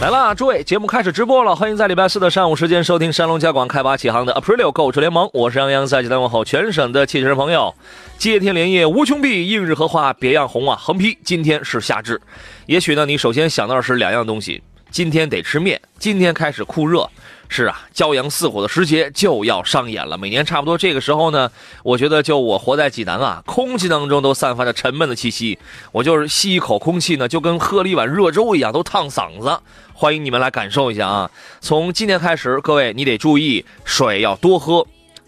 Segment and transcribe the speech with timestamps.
[0.00, 7.74] 来啦，诸位，节目开始直播了，欢迎在礼拜四的上午时间收听山龙家广开发启航的 Aprilio 购车联盟，我是杨洋，在济南问候全省的汽车人朋友。
[8.16, 10.74] 接天莲叶无穷碧，映日荷花别样红啊！
[10.74, 12.18] 横批：今天是夏至。
[12.64, 17.06] 也许呢，你首先想到的是两样东西，今天得吃面，今天开始酷热。
[17.52, 20.16] 是啊，骄阳似火的时节就要上演了。
[20.16, 21.50] 每年差不多这个时候呢，
[21.82, 25.58] 我觉得就我活在济南啊，空气当中都散发着沉闷的气息。
[25.90, 29.60] 我就是吸一口空气呢，就跟喝了一碗热粥一样，都烫嗓子。
[29.92, 31.30] 欢迎你们来感受一下啊！
[31.60, 34.86] 从今天开始，各位你得注意，水要多喝，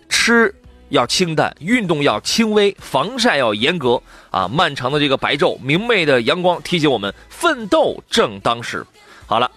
[0.09, 0.55] 吃
[0.91, 4.47] 要清淡，运动要轻微，防晒要严格啊！
[4.47, 8.87] 漫长的这个白昼，明媚的阳光提醒我们，奋斗正当时。
[9.27, 9.51] 好了。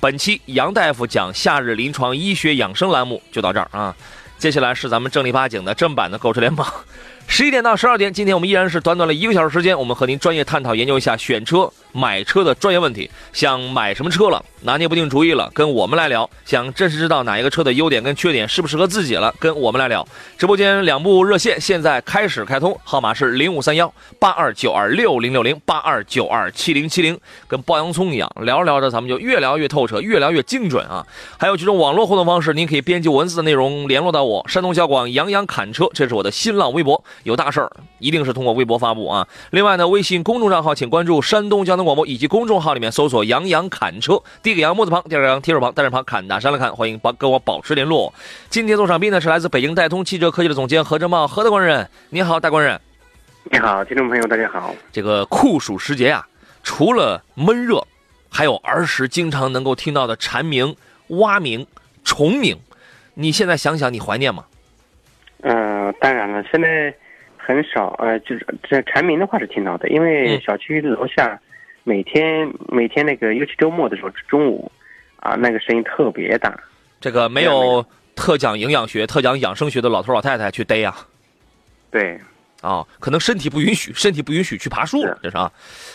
[0.00, 3.96] 本期杨大夫讲夏日临床医学养生栏目就到这儿啊，
[4.38, 6.64] 接下来是咱们正儿八经的正版的购车联盟。
[7.30, 13.08] 十一点到十二点，今天我们依然是短短的一个小时时间，我们和您专业探讨研究一下选车、买车的专业问题。
[13.34, 16.28] 想买什么车了，拿捏不定主意了，跟我们来聊。
[16.46, 20.04] 想真实知道哪一个车的优点跟缺点适不适合自己了，跟我们来聊。
[20.38, 31.06] 直播间两部热线现在开始开通，号码是零五三幺八二九二六零六零八二九二七零七零，跟剥洋葱一样，聊着聊着咱们就越聊越透彻，越聊越精准啊！
[31.38, 37.04] 还有几种网络互动方式，您可以编辑文字的内容联络到我，山东小广杨洋侃车，这是我的新浪微博。
[37.24, 39.26] 有大事儿，一定是通过微博发布啊！
[39.50, 48.12] 另外呢，微信公众账号请关注山东交通广播，以及公众号里面搜索“杨洋侃车”，第一个杨木字旁，第二个杨提手旁，单人旁，侃大山来看，欢迎帮跟我保持联络。
[48.48, 52.80] 今天做场宾呢是来自北京戴通汽车科技的总监何正茂，何大官人，你好，大官人。
[53.50, 54.74] 你好，听众朋友，大家好。
[54.92, 56.26] 这个酷暑时节呀，
[56.62, 57.82] 除了闷热，
[58.30, 60.76] 还有儿时经常能够听到的蝉鸣、
[61.08, 61.66] 蛙鸣、
[62.04, 62.58] 虫鸣，
[63.14, 64.44] 你现在想想，你怀念吗？
[65.40, 66.92] 嗯，当然了，现在
[67.48, 71.40] 很少，呃，就是这蝉鸣的话是听到的，因为小区楼下
[71.82, 74.70] 每天每天那个，尤其周末的时候，中午
[75.16, 76.54] 啊，那个声音特别大。
[77.00, 77.82] 这个没有
[78.14, 80.94] 特讲营养学、特讲养生学的老头老太太去逮呀？
[81.90, 82.20] 对，
[82.60, 85.50] 啊，可能身体不允许，身体不允许去爬树，这是啊。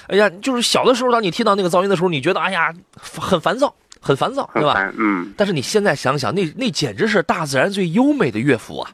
[0.07, 3.71] 哎呀，就是小的时候，当你听到那个噪音的时候，你觉得哎呀，很烦躁，
[4.01, 4.91] 很烦躁，对吧？
[4.97, 5.31] 嗯。
[5.37, 8.89] 但是你现在想想，那那简直是大自然最优美的乐府啊！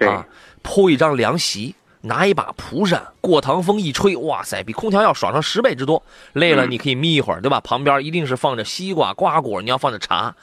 [0.00, 0.26] 啊，
[0.60, 6.02] 铺一张凉席，拿一把蒲扇，过堂风一吹，哇塞，比空调要爽上十倍之多。
[6.32, 7.60] 累了你可以眯一会儿，对吧？
[7.60, 10.34] 旁边一定是放着西瓜、瓜果，你要放着茶。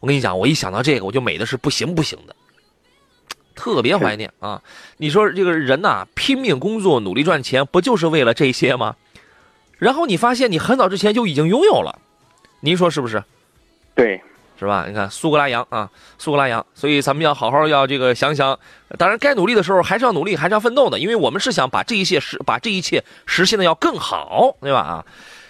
[0.00, 2.36] 我跟你讲，我一想到这个，我就美的是不行不行的，
[3.54, 4.62] 特别怀念啊！
[4.98, 8.96] 你说这个人呐，拼命工作，努力赚钱，不就是为了这些吗？
[9.78, 11.98] 然后你发现你很早之前就已经拥有了，
[12.60, 13.22] 您说是不是？
[13.94, 14.22] 对。
[14.58, 14.84] 是吧？
[14.88, 18.58] 你看苏格拉羊啊，苏格拉羊，所以咱们要好好要这个想想，
[18.98, 24.80] 当然该努力的时候还是要努力，还是要奋斗的，因为我们是想把这一切实把这一切实现的要更好，对吧？
[24.80, 25.04] 啊。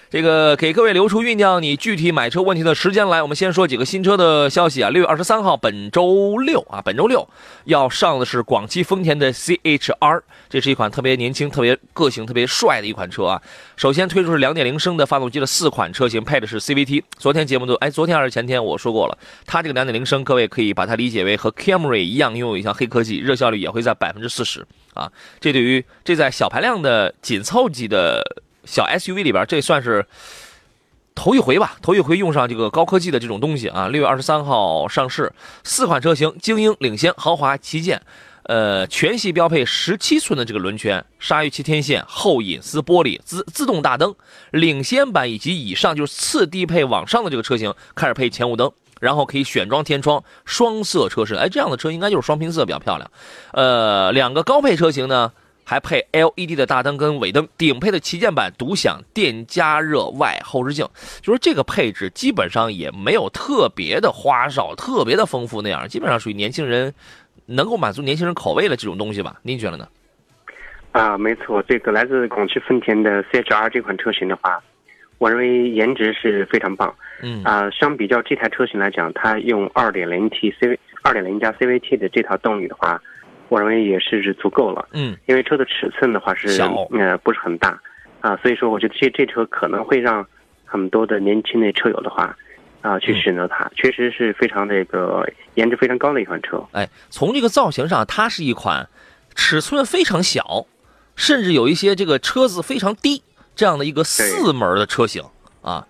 [0.08, 4.88] 这个给各位留出酝酿你具体买车问题的时间来，我们先说几个新车的消息啊。
[4.88, 7.28] 六月二十三号，本周六啊，本周六
[7.64, 13.42] 要上的是广汽丰田的 CHR，这是一款特别年轻、特别个性、特别帅的一款车啊。
[13.76, 17.02] 首先推出是两点零升的发动机的四款车型，配的是 CVT。
[17.18, 25.10] 昨天节目都哎，昨天还是前天我说过了，它这个两点零升，各位可以把它理解为和 Camry 一样，拥有一项黑科技，热效率也会在百分之四十啊。
[25.40, 28.22] 这对于这在小排量的紧凑级的。
[28.66, 30.04] 小 SUV 里边，这算是
[31.14, 33.88] 头一回吧，头一回用上这个高科技的这种东西啊！
[33.88, 35.32] 六月二十三号上市，
[35.64, 38.02] 四款车型，精英、领先、豪华、旗舰，
[38.42, 44.14] 呃，全系标配十七寸的这个轮圈，鲨鱼鳍天线，后隐私玻璃，自自动大灯，
[44.50, 48.70] 领先版以及以上就是次低配往上的这个车型开始配前雾灯，
[49.00, 53.10] 然后可以选装天窗，双色车身，哎，这样的车应该就是双拼色比较漂亮。
[53.52, 55.32] 呃，两个高配车型呢？
[55.68, 60.86] 还配 LED 的大灯跟尾灯，顶配的旗舰版独享电加热外后视镜，
[61.20, 66.94] 就是这个配置基本上也没有特别的花哨、特别的丰富那样，基本上属于年轻人
[67.46, 69.40] 能够满足年轻人口味的这种东西吧？
[69.42, 69.88] 您觉得呢？
[70.92, 74.62] 啊，没错，这个来自广汽丰田的 CHR 这款车型的话，
[75.18, 76.94] 我认为颜值是非常棒。
[77.22, 83.02] 嗯啊，相比较这台车型来讲，它用 2.0T C 2.0加 CVT 的这套动力的话。
[83.48, 84.88] 我认为也是足够了。
[84.92, 87.80] 嗯，因为车的尺寸的话是小呃不是很大
[88.20, 90.26] 啊，所以说我觉得这这车可能会让
[90.64, 92.36] 很多的年轻的车友的话
[92.82, 96.62] 啊去选择它，确实是非常这个颜值非常高的一款车。
[96.72, 98.88] 哎，从这个造型上，它是一款
[99.34, 100.66] 尺寸非常小，
[101.14, 103.22] 甚至有一些这个车子非常低
[103.54, 105.22] 这样的一个四门的车型
[105.62, 105.86] 啊。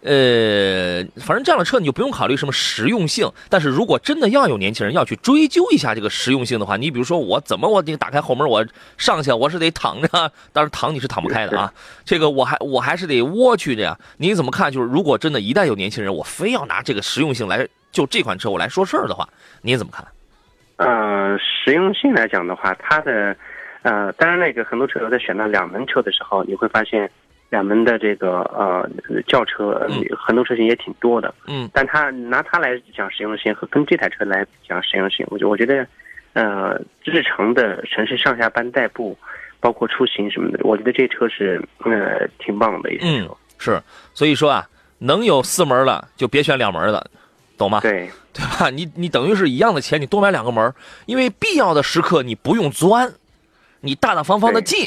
[0.00, 8.64] 呃，反正这样的车你就不用考虑什么实用性，但是如果真的要有年轻人要去追究一下这个实用性的话，你比如说我怎么我这个打开后门我
[8.96, 10.08] 上去我是得躺着，
[10.52, 11.72] 当然躺你是躺不开的啊，
[12.04, 13.98] 这个我还我还是得窝去这样。
[14.18, 14.70] 您怎么看？
[14.70, 19.28] 就是如果真的一旦有年轻人我非要拿这个实用性来就这款车我来说事儿的话，
[19.62, 20.06] 你怎么看？
[20.76, 23.36] 呃，实用性来讲的话，它的
[23.82, 27.10] 呃，当然那个很多车友在选到两门车的时候，你会发现。
[27.50, 28.88] 两门的这个呃
[29.26, 35.86] 轿车，很多车型也挺多的，嗯，但它拿它来讲实用性和跟这台车来讲实用性，我就我觉得，
[36.34, 39.16] 呃，日常的城市上下班代步，
[39.60, 43.36] 包括出行什么的，我觉得这车是呃挺棒的一台车。
[43.58, 44.68] 是，所以说啊，
[44.98, 47.10] 能有四门的就别选两门的，
[47.56, 47.80] 懂吗？
[47.80, 48.68] 对，对吧？
[48.68, 50.72] 你你等于是一样的钱，你多买两个门，
[51.06, 53.10] 因为必要的时刻你不用钻，
[53.80, 54.86] 你大大方方的进。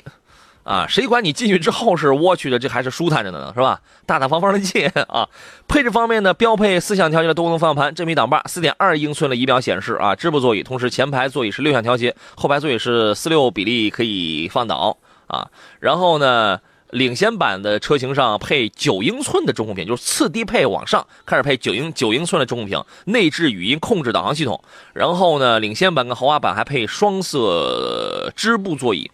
[0.64, 3.82] 啊，谁管你进去之后是蜗去的，这还是舒坦着的呢，是吧？
[4.06, 5.28] 大大方方的进啊。
[5.68, 15.48] 配置方面呢，标配四项调节的多功能方向盘，真皮挡把，四点二英寸的仪表显示啊，织布座椅，同时前排座椅是六项调节，后排座椅是四六比例可以放倒啊。
[15.80, 16.60] 然后呢，
[16.92, 24.64] 领先版的车型上配九英寸的中控屏，就是次低配往上开始配九英九英寸的中控屏，内置语音控制导航系统。
[24.94, 29.10] 然后呢，领先版跟豪华版还配双色织布座椅。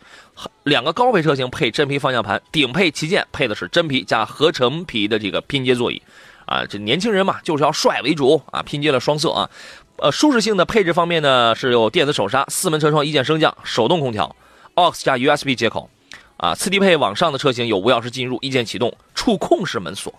[0.63, 6.01] 两个高配车型配真皮方向盘，顶配旗舰配的是真皮加合成皮的这个拼接座椅，
[6.45, 9.49] 啊，这年轻人嘛就是要帅为主啊，拼接了双色啊，
[9.97, 14.35] 呃，舒适性的配置方面呢是有电子手刹、四门车窗一键升降、手动空调、
[14.75, 15.89] AUX 加 USB 接口，
[16.37, 20.13] 啊，次低配往上的车型有无钥匙进入、一键启动、触控式门锁、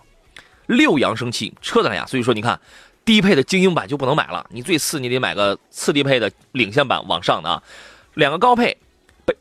[0.65, 2.59] 六扬声器、车载蓝牙，所以说你看，
[3.05, 7.63] 低配的精英版就不能买了，你最次你得买个次低配的领先版往上的啊，
[8.15, 8.75] 两个高配。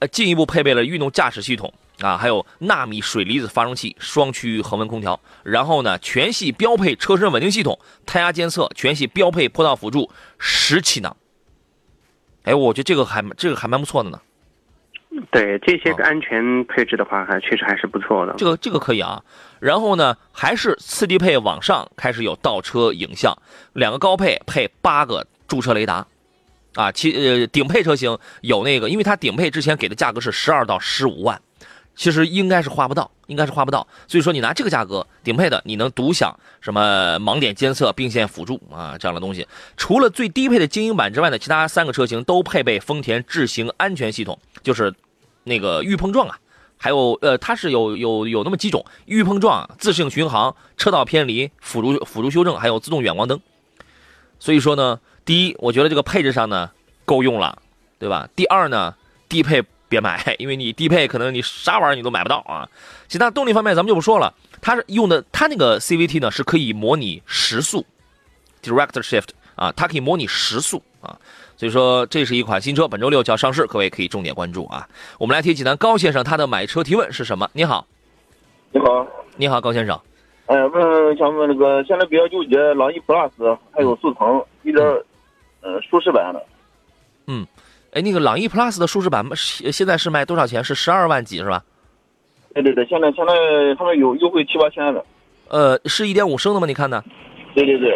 [0.00, 5.18] 呃，进一步配备了运动驾驶系统啊，还有纳米水离子发生器、双区恒温空调。
[5.42, 11.16] 然后呢，全系标配车身稳定系统、胎压监测，全系标配坡道辅助十气囊。
[12.44, 14.20] 哎，我觉得这个还这个还蛮不错的呢。
[15.32, 18.34] 对这些个安全配置的话，还确实还是不错的。
[18.36, 19.22] 这个这个可以啊。
[19.58, 23.36] 然后呢，还是次低配往上开始有倒车影像，
[23.72, 26.06] 两个高配配八个驻车雷达。
[26.78, 31.42] 啊，其呃顶配车型有那个，因为它顶配之前给的价格是十二到十五万，
[31.96, 33.84] 其实应该是花不到，应该是花不到。
[34.06, 39.44] 所以说你拿这个价格顶配的，你能独享什么盲点监测、并线辅助啊这样的东西。
[39.76, 44.94] 除了最低配的精英版之外呢，其他三个车型都配备丰田智行安全系统，就是
[45.42, 46.38] 那个预碰撞啊，
[46.76, 53.40] 还有呃它是有有有那么几种预碰撞、自适应巡航、车道偏离、辅助辅助修正，还有自动远光灯。
[54.38, 55.00] 所以说呢。
[55.28, 56.70] 第一，我觉得这个配置上呢
[57.04, 57.58] 够用了，
[57.98, 58.26] 对吧？
[58.34, 58.94] 第二呢，
[59.28, 62.66] 低配别买，因为你低配可能你啥玩意儿你都买不到啊。
[63.08, 64.32] 其他动力方面咱们就不说了，
[64.62, 67.84] 它是用的它那个 CVT 呢是可以模拟时速
[68.62, 71.18] ，Direct Shift 啊，它可以模拟时速啊。
[71.58, 74.88] 所以说这是一款新车，本周六就要上市，各位可以重点关注啊。
[75.18, 77.46] 我们来提济南高先生他的买车提问是什么？
[77.52, 77.86] 你好，
[78.72, 79.06] 你好，
[79.36, 80.00] 你好高先生，
[80.46, 84.82] 哎，问想问那个现在比较纠结朗逸 Plus 还有速腾一点。
[85.60, 86.42] 呃，舒适版的，
[87.26, 87.46] 嗯，
[87.92, 90.62] 哎，那个朗逸 Plus 的舒适版现现在是卖多少钱？
[90.62, 91.62] 是十二万几是吧？
[92.54, 93.32] 对对对，现在现在
[93.76, 95.04] 他们有优惠七八千的。
[95.48, 96.66] 呃，是一点五升的吗？
[96.66, 97.02] 你看呢？
[97.54, 97.92] 对对对。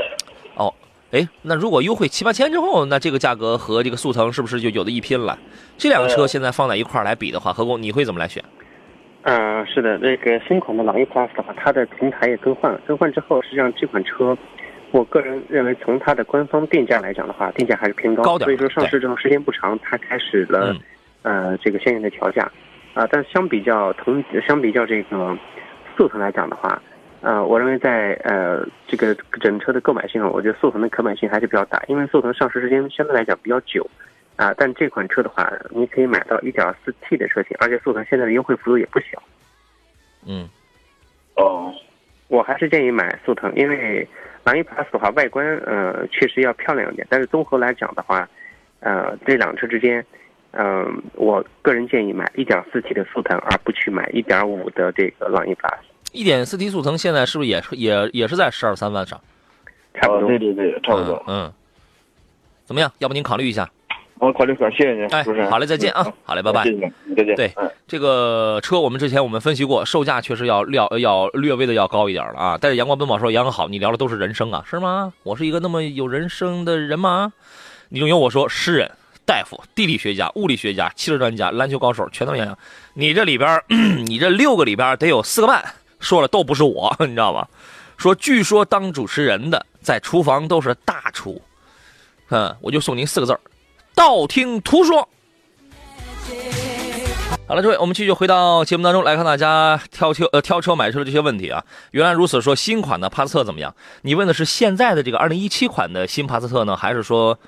[0.56, 0.72] 哦，
[1.10, 5.38] 哎，那如果优惠七八千之后，那这个价格和这个速腾是不是就有的一拼了？
[5.78, 8.42] 这两个车现在放在一块儿来比的话，何工你会怎么来选？
[9.22, 14.36] 嗯，是的，那个新款的朗逸 Plus 的话，它的平台也更换了，更换之后，实际上这款车。
[14.92, 20.76] 我个人认为，从它的官方定价来讲的话，定价还是偏高，所以说上市之后时间不长，它开始了，
[21.22, 22.42] 呃，这个相应的调价，
[22.92, 25.38] 啊，但相比较同相比较这个
[25.96, 26.80] 速腾来讲的话，
[27.22, 33.88] 呃，我认为在呃这个整车的购买性上，我觉得速腾的可买性还是比较大，因为速腾上市时间相对来讲比较久，
[34.36, 39.22] 啊，但这款车的话，你可以买到 1.4T 的车型，而且速腾现在的优惠幅度也不小。
[40.26, 40.46] 嗯，
[41.36, 41.72] 哦，
[42.28, 44.06] 我还是建议买速腾，因为。
[44.44, 48.28] 朗逸 Plus 的话，外观呃确实要漂亮一点，但是综合来讲的话，
[48.80, 50.04] 呃这两车之间，
[50.52, 55.78] 嗯，我个人建议买 1.4T 的速腾，而不去买1.5的这个朗逸 Plus。
[56.12, 59.20] 1.4T 速腾现在是不是也是也也是在十二三万上？
[59.94, 61.22] 差不多，对对对，差不多。
[61.26, 61.52] 嗯，
[62.64, 62.90] 怎么样？
[62.98, 63.70] 要不您考虑一下？
[64.22, 65.24] 我考虑说，谢谢您，哎。
[65.50, 67.34] 好嘞再见啊嗯好嘞拜拜谢谢您，再见。
[67.34, 67.68] 对嗯。
[67.88, 72.56] 这个车我们之前我们分析过，售价确实要要要略微的要高一点了啊。
[72.60, 75.12] 但是阳光奔跑说杨好，你聊的都是人生啊，是吗？
[75.24, 77.32] 我是一个那么有人生的人吗？
[77.88, 78.88] 你仲有我说诗人、
[79.26, 82.56] 大夫、地理学家、物理学家、汽车专家、篮球高手，全都杨洋。
[82.94, 83.60] 你这里边，
[84.06, 85.64] 你这六个里边得有四个半
[85.98, 87.44] 说了都不是我， 你知道吗？
[87.98, 91.42] 说据说当主持人的在厨房都是大厨，
[92.30, 93.40] 嗯，我就送您四个字儿：
[93.94, 95.08] 道听途说。
[97.48, 101.62] 好了，各位，我们继续回到节目当中来看大家挑车呃挑车买车的这些问题啊。
[101.90, 103.74] 原来如此，说新款的帕萨特怎么样？
[104.02, 107.38] 你问的是现在的这个二零一七款的新帕萨特呢，还是说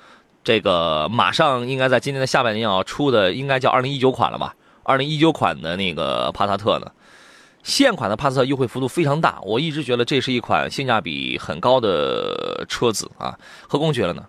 [0.43, 4.53] 这个马上应该在今年的下半年要出的，应该叫二零一九款了吧？
[4.83, 6.91] 二零一九款的那个帕萨特呢？
[7.63, 13.35] 现款的帕萨特优惠幅度非常大，我一直觉得这是一款性价比很高的车子啊。
[13.67, 14.23] 何工觉得呢？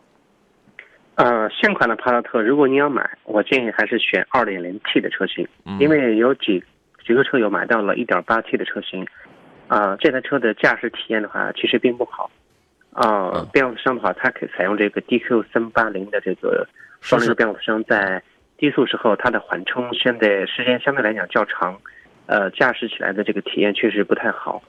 [1.16, 6.62] 呃，现款的帕萨特，如果你要买，我建议还是选 2.0T 的车型，嗯因为有几
[7.06, 9.06] 几个车友买到了 1.8T 的车型，
[9.66, 12.30] 啊、这台车的驾驶体验的话，其实并不好。
[12.92, 16.66] 啊、嗯变速箱的话，它可以采用这个 DQ 三八零的这个
[17.00, 18.23] 双离合变速箱，在
[18.58, 21.78] 低速时候它的缓冲现在时间相对来讲较长，
[22.26, 24.62] 呃，驾驶起来的这个体验确实不太好。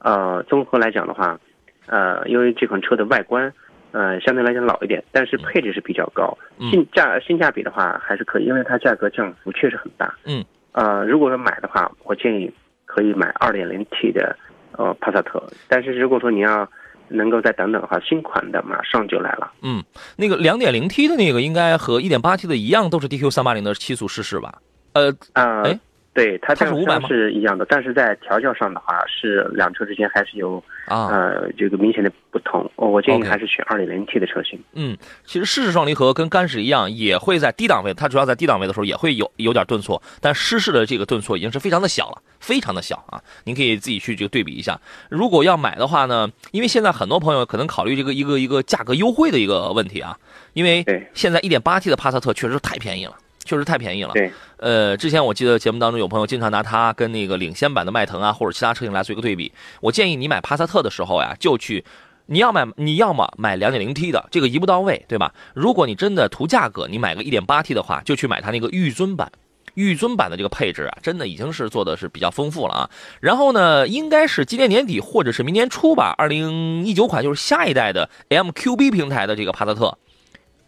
[0.00, 1.38] 呃，综合来讲的话，
[1.86, 3.50] 呃，因为这款车的外观，
[3.94, 10.12] 呃，相对来讲老一点，但是配置是比较高，嗯性价性价比的话还是可以，因为它价格降幅确实很大。
[10.24, 12.50] 嗯，呃，如果说买的话，我建议
[12.86, 14.36] 可以买 2.0T 的
[14.72, 16.68] 呃帕萨特，但是如果说你要
[17.06, 19.52] 能够再等等的话，新款的马上就来了。
[19.62, 19.80] 嗯，
[20.16, 24.58] 那个两点零 T 的那个应该和一点八 T 的一样，都是 DQ 三八零的七速湿式吧？
[24.94, 25.78] 呃，啊、哎
[26.14, 32.70] 对，它它是500变速箱是一样的，但是在调教上的话，是两车之间还是有啊，呃这个明显的不同。
[32.76, 34.56] 哦我建议还是选 2.0T 的车型。
[34.74, 43.20] 嗯，其实湿式双离合跟干式一样，也会在低档位，它主要在低档位的时候也会有有点顿挫，但湿式的这个顿挫已经是非常的小了，非常的小啊！
[43.42, 44.80] 您可以自己去这个对比一下。
[45.10, 50.16] 如果要买的话呢，因为现在很多朋友可能考虑这个一个一个价格优惠的一个问题啊，
[50.52, 53.16] 因为现在 1.8T 的帕萨特确实太便宜了。
[53.44, 54.12] 确实太便宜了。
[54.14, 59.52] 对，呃，之前我记得节目当中有朋友经常拿它跟那个领先版的迈腾啊，或者其他车型来做一个对比。
[59.80, 61.84] 我建议你买帕萨特的时候呀，就去，
[62.26, 65.32] 你要买你要么买 2.0T 的，这个一步到位，对吧？
[65.54, 69.30] 如果你真的图价格，你买个 1.8T 的话，就去买它那个御尊版。
[69.74, 72.90] 御尊版的这个配置啊，真的已经是做的是比较丰富了啊。
[73.20, 79.98] 然后呢，应该是今年年底或者是明年初吧，二零一九款就是下一代的 MQB 平台的这个帕萨特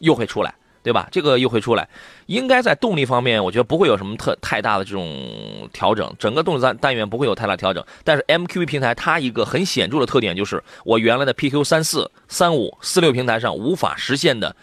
[0.01, 0.57] 又会出来。
[0.87, 1.09] 对吧？
[1.11, 1.89] 这个又会出来，
[2.27, 7.85] 应该在动力方面，我觉得不会有什么特太大的这种调整，整个动力单单元不会有太大调整。
[8.05, 14.55] 但是 MQB 平台它一个很显著的特点就是，我原来的 PQ 三四、三五、四六平台上无法实现的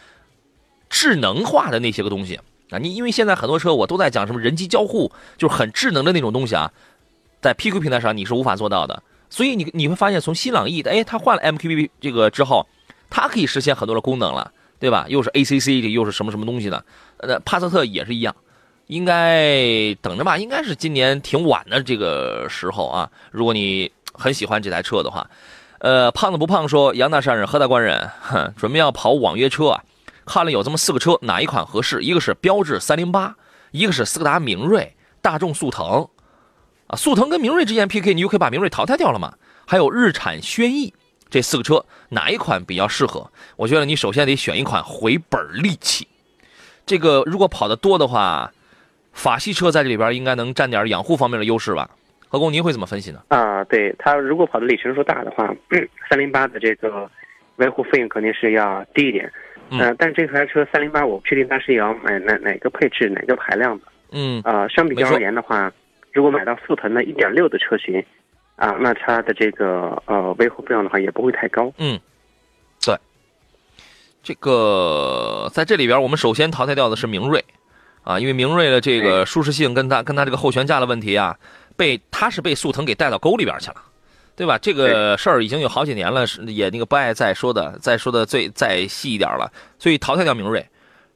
[0.89, 2.39] 智能化的那些个东西
[2.69, 2.77] 啊。
[2.77, 6.71] 你因为现在很多车我都在讲什么人机交互，就是很智能的那种东西啊，
[7.41, 9.03] 在 PQ 平台上你是无法做到的。
[9.29, 12.65] 所以你你会发现，从新朗逸的哎，它换了 MQB 这个之后，
[13.09, 14.53] 它可以实现很多的功能了。
[14.83, 15.05] 对吧？
[15.07, 16.83] 又是 ACC，这又是什么什么东西呢？
[17.19, 18.35] 呃，帕萨特也是一样，
[18.87, 20.37] 应该等着吧。
[20.37, 23.09] 应该是今年挺晚的这个时候啊。
[23.31, 25.25] 如果你很喜欢这台车的话，
[25.79, 29.81] 呃，胖子不胖说杨大善人何大官人，哼，准备要跑网约车啊。
[30.25, 32.01] 看了有这么四个车，哪一款合适？
[32.01, 33.33] 一个是标致三零八，
[33.71, 36.09] 一个是斯柯达明锐，大众速腾，
[36.87, 39.33] 啊，速腾跟明锐之间 PK，你就可以把明锐淘汰掉了嘛。
[39.65, 40.93] 还有日产轩逸。
[41.33, 43.27] 这四个车哪一款比较适合？
[43.55, 46.07] 我觉得你首先得选一款回本利器。
[46.85, 48.51] 这个如果跑得多的话，
[49.13, 51.89] 法系车在这里边应该能占点养护方面的优势吧？
[52.27, 53.19] 何工，您会怎么分析呢？
[53.29, 55.51] 啊，对它如果跑的里程数大的话，
[56.07, 57.09] 三零八的这个
[57.55, 59.33] 维护费用肯定是要低一点。
[59.71, 63.85] 嗯呃，但是这台车三零八我不确定它是要买哪哪个配置哪个排量的。
[64.11, 65.73] 嗯啊，相比较而言的话，
[66.11, 68.05] 如果买到速腾的一点六的车型。
[68.55, 71.73] 啊，那它的这个呃维护费用的话也不会太高。
[71.77, 71.99] 嗯，
[72.85, 72.95] 对，
[74.21, 77.43] 这个在这里边，我们首先淘汰掉的是明锐，
[78.03, 81.35] 啊，因为明锐的这个舒适性跟它跟它这个后悬架的问题啊，
[81.75, 83.77] 被它是被速腾给带到沟里边去了，
[84.35, 84.57] 对吧？
[84.59, 90.65] 这个事儿已经有好几年了，是也那个不爱再说的，再说的最再细一点了，所以淘汰掉明锐，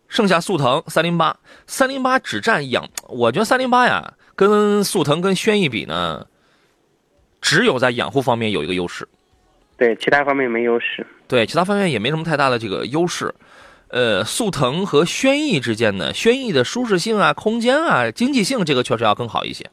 [0.08, 6.26] 剩下速腾三零八，三零八只占养，我觉得三零八呀，跟速腾跟轩逸比呢。
[7.48, 9.08] 只有在养护方面有一个优势，
[9.78, 11.08] 对其他方面没优势。
[11.30, 13.34] 对其他方面也没什么太大的这个优势。
[13.88, 19.66] 呃，速腾和轩逸之间呢，轩逸的舒适性啊、空间啊、经济性，这个确实要更好一些。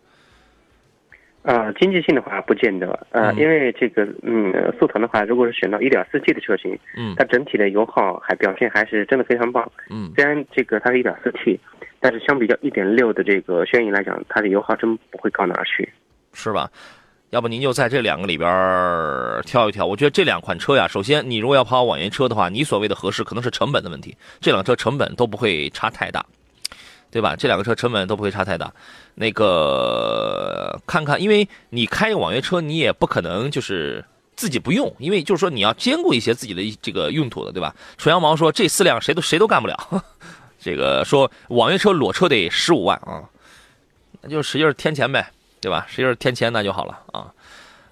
[1.43, 9.69] 呃，经济性的话不见得，呃，嗯因为这个，嗯，速腾的话，如果是选到 1.4T 的车型，嗯它整体的油耗还表现还是真的非常棒。
[9.90, 11.59] 嗯虽然这个它是一点四 T，
[11.99, 15.93] 但是相比较一点六的这个轩逸来讲，它的油耗真不会高哪儿去。
[16.33, 16.71] 是吧？
[17.35, 19.85] 要不您就在这两个里边儿挑一挑。
[19.85, 26.25] 我觉得这两款车呀，首先你如果要跑网约车的话，你所谓的合适可能是成本的问题，这两车成本都不会差太大，
[27.11, 27.35] 对吧？
[27.35, 28.73] 这两个车成本都不会差太大。
[29.17, 34.05] 那个看看，因为你开网约车，你也不可能就是
[34.37, 37.75] 自己不用，因为就是说你要兼顾一些自己的这个用途的，对吧？
[37.99, 39.76] 纯羊毛说这四辆谁都谁都干不了，
[40.62, 43.25] 这个说网约车裸车得十五万啊，
[44.21, 45.29] 那就使劲添钱呗。
[45.64, 45.87] 对吧？
[45.88, 47.33] 使劲儿添钱那就好了啊。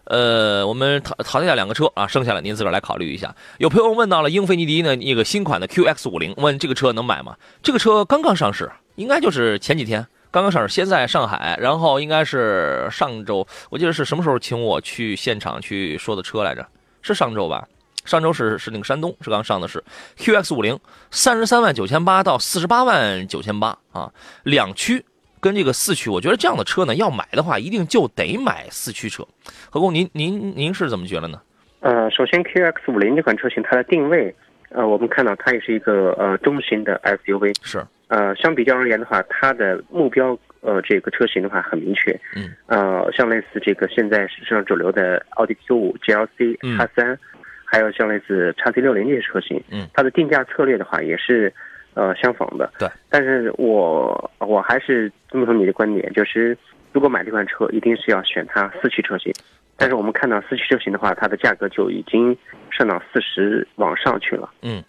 [0.05, 3.35] 呃，我们淘淘汰掉两个车啊，剩下的您自个儿来考虑一下。
[3.57, 7.35] 有朋友问到了英菲尼迪呢一个新款的 QX 五零，问这个车能买吗？
[7.63, 16.67] 这个车刚刚上市，应该就是前几天刚刚上市，先在上海，然后应该是上周，我记得是什么时候请我去现场去说的车来着？
[17.01, 17.67] 是上周吧？
[18.05, 19.83] 上周是是那个山东是刚上的是
[20.19, 20.79] QX 五零，
[21.11, 24.13] 三十三万九千八到四十八万九千八啊，
[24.43, 25.03] 两驱。
[25.43, 29.27] 跟这个四驱，我觉得这样的车呢，要买的话，一定就得买四驱车。
[29.69, 31.43] 何工，您您您是怎么觉得呢？
[31.81, 34.33] 呃，首先 QX 五零这款车型它的定位，
[34.69, 46.79] 呃，我们看到它也是一个呃中型的 SUV，是，呃，相比较而言的话，它的目标呃这个车型的话很明确，嗯，呃，像类似这个现在市场主流的奥迪 Q 五、GLC、嗯。
[46.79, 47.19] 叉三，
[47.65, 51.53] 还有像类似叉 C 六零这些车型，嗯，它的定价策略的话也是
[51.95, 56.57] 呃相仿的，对，但是我我还是遵从你的观点，就是
[56.93, 59.33] 如果买这款车，一定是要选它四驱车型。
[59.77, 62.37] 但是我们看到四驱车型的话，它的价格就已经
[62.71, 64.49] 上到四十往上去了。
[64.63, 64.83] 嗯，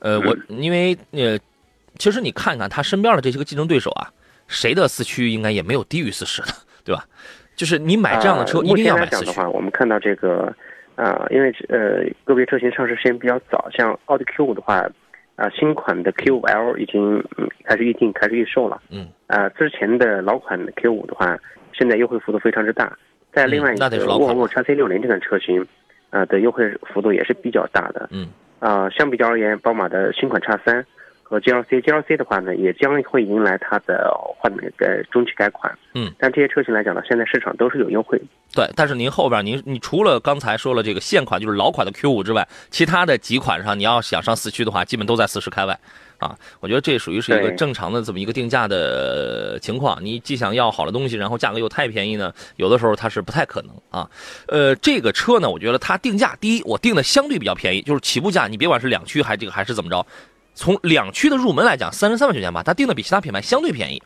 [0.00, 1.38] 呃，我 因为呃，
[1.98, 4.10] 其实你看看他身边的这些个竞争对手啊，
[4.48, 6.48] 谁的四驱应该也没有低于四十的，
[6.82, 7.04] 对吧？
[7.54, 9.26] 就是你买这样的车，呃一定要买四驱。
[9.26, 10.52] 的话，我们看到这个，
[10.96, 14.82] 呃，因为呃个别车型上市时间比较早，像奥迪 Q 五的话，
[15.42, 18.80] 啊、新款的 Q 五 L 已经嗯开始预定、开始预售了。
[18.90, 19.08] 嗯。
[19.26, 21.36] 啊，之前的老款的 Q 五的话，
[21.72, 22.96] 现在优惠幅度非常之大。
[23.32, 25.66] 在另外一个沃尔沃 x C 六零这款车型，
[26.10, 28.08] 啊的优惠幅度也是比较大的。
[28.12, 28.28] 嗯。
[28.60, 30.86] 啊、相比较而言，宝马的新款叉三
[31.32, 35.72] 和 GLC，GLC 的话呢，也将会迎来它的换那个中期改款。
[35.94, 36.12] 嗯。
[36.18, 38.20] 但这些车型来讲呢，现在市场都是有优惠。
[38.54, 45.78] 对，但是您后边您你除了刚才说了这个现款就是老款的 Q 五之外，其他的几款上你要想上四驱的话，基本都在四十开外。
[46.18, 49.98] 啊，我觉得这属于是一个正常的这么一个定价的情况。
[50.04, 54.08] 你既想要好的东西，然后价格又太便宜呢，有的时候它是不太可能啊。
[54.46, 60.06] 呃，这个车呢，我觉得它定价，第一，我定的相对比较便宜，就是起步价，你别管是两驱还这个还是怎么着，
[60.54, 64.02] 从两驱的入门来讲，三十三万九千八，它定的比其他品牌相对便宜，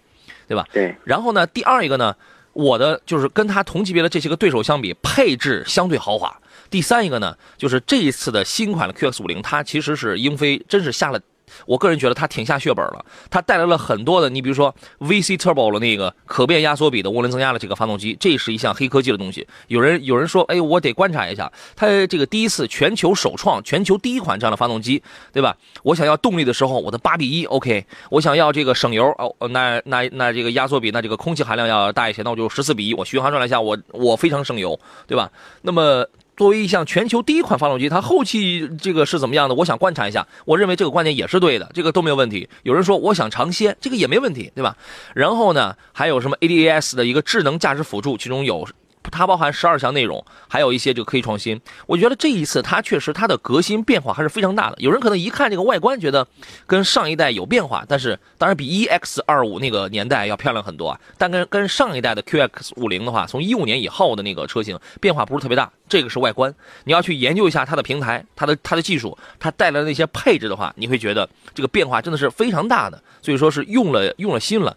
[0.47, 0.67] 对吧？
[0.73, 0.95] 对。
[1.05, 2.15] 然后呢，第二一个呢，
[2.53, 6.37] 我的就是跟它同级别的这些个对手相比，配置相对豪华。
[6.71, 11.21] 第三一个呢，就是这一次的新款的 QX 五零，它其实是英菲真是下了。
[11.67, 19.47] 我个人觉得它挺下血本了，它带来了很多的，你比如说 VC Turbo 的那个可变压缩比的涡轮增压的这个发动机，这是一项黑科技的东西。
[19.69, 25.57] 有人有人说，哎，我得观察一下，它这个第一次全球首创、全球第一款这样的发动机，对吧？
[25.83, 35.31] 我想要动力的时候，我的八比一 OK，我想要这个省油哦，那那那这个压缩比，那这个空气含量要大一些，那我就十四比一，我巡航转来下，我我非常省油，对吧？
[35.63, 36.07] 那么。
[36.37, 39.55] 作为一项全球第一款发动机，它后期这个是怎么样的？
[39.55, 40.27] 我想观察一下。
[40.45, 42.49] 我认为这个观点也是对的，这个都没有问题。
[42.63, 44.77] 有人说我想尝鲜，这个也没问题，对吧？
[45.15, 48.69] 然后呢，还有什么 ADAS 的一个智能驾驶辅助，其中有
[49.11, 51.61] 它包含十二项内容，还有一些这个科技创新。
[51.87, 54.77] 我觉得这一次它确实它的革新变化还是非常大的。
[54.79, 56.27] 有人可能一看这个外观觉得
[56.67, 61.01] 跟上一代有变化，但是当然比 EX 二五那个年代要漂亮很多啊。
[61.19, 65.71] 但跟跟上一代的 QX 五零的话，从一五年以后的那个车型变化不是特别大。
[65.89, 73.01] 这个是外观，你要去研究一下它的平台、它的它的技术、它带来的那些配置的话，你会觉得这个变化真的是非常大的。
[73.23, 74.77] 所以说是用了用了心了。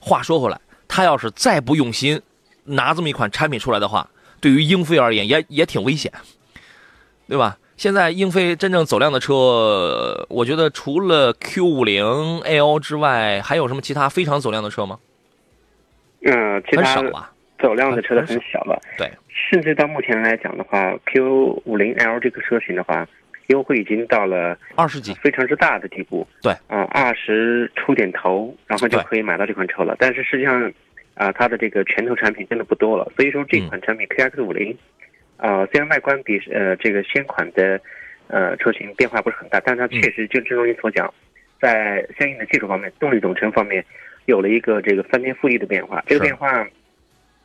[0.00, 2.20] 话说回来，它要是再不用心，
[2.68, 4.08] 拿这么一款产品出来的话，
[4.40, 6.12] 对于英菲而言也也挺危险，
[7.28, 7.58] 对吧？
[7.76, 14.98] 现在英菲真正走量的车，我觉得除了 Q 五零 L 之外，还有什么其他非常走量的车吗？
[16.22, 17.32] 嗯，其他很少吧。
[17.62, 18.80] 走量的车都很小了。
[18.96, 23.06] 对，甚至到目前来讲的话，Q 五零 L 这个车型的话，
[23.46, 26.26] 优惠已经到了二十几，非常之大的地步。
[26.42, 29.94] 对，啊，二十出点头，然后就可以买到这款车了。
[30.00, 30.72] 但是实际上，
[31.18, 33.12] 啊，它的这个拳头产品真的不多了。
[33.16, 34.74] 所以说这款产品 QX 五零，
[35.36, 37.78] 啊，虽然外观比呃这个先款的
[38.28, 41.12] 呃车型变化不是很大，但它确实就正如你所讲，
[41.60, 43.84] 在相应的技术方面、动力总成方面
[44.26, 46.02] 有了一个这个翻天覆地的变化。
[46.06, 46.66] 这个变化。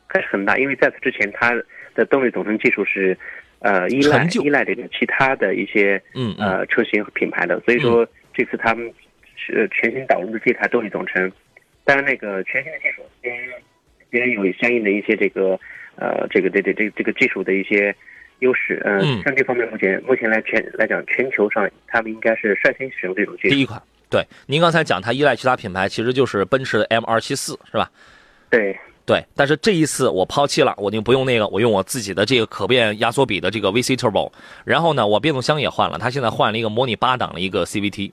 [0.06, 1.50] 还是很大，因为在此之前它
[1.92, 3.18] 的动力总成技术是，
[3.58, 8.88] 呃，依赖依赖这个其他的一些嗯呃车型和品牌的，所以说这次他们
[9.34, 11.32] 是全新导入的这台动力总成，
[11.84, 15.58] 当然那个全新的技术也也有相应的一些这个
[15.96, 17.94] 呃这个这这这这个技术的一些
[18.40, 23.48] 优势，嗯，像这方面目前目前来全来讲全球上他们应该是率先使用这种技术。
[23.50, 27.90] 第一款，对，您刚才讲它依赖其他品牌，其实就是奔驰的 M 二七四是吧？
[28.50, 28.76] 对。
[29.06, 34.32] 对，但是这一次我抛弃了，我就不用那个，我用我自己的这个可变压缩比的这个 VC Turbo，
[34.64, 38.12] 然后呢，我变速箱也换了，它现在换了一个模拟八档的一个 CVT，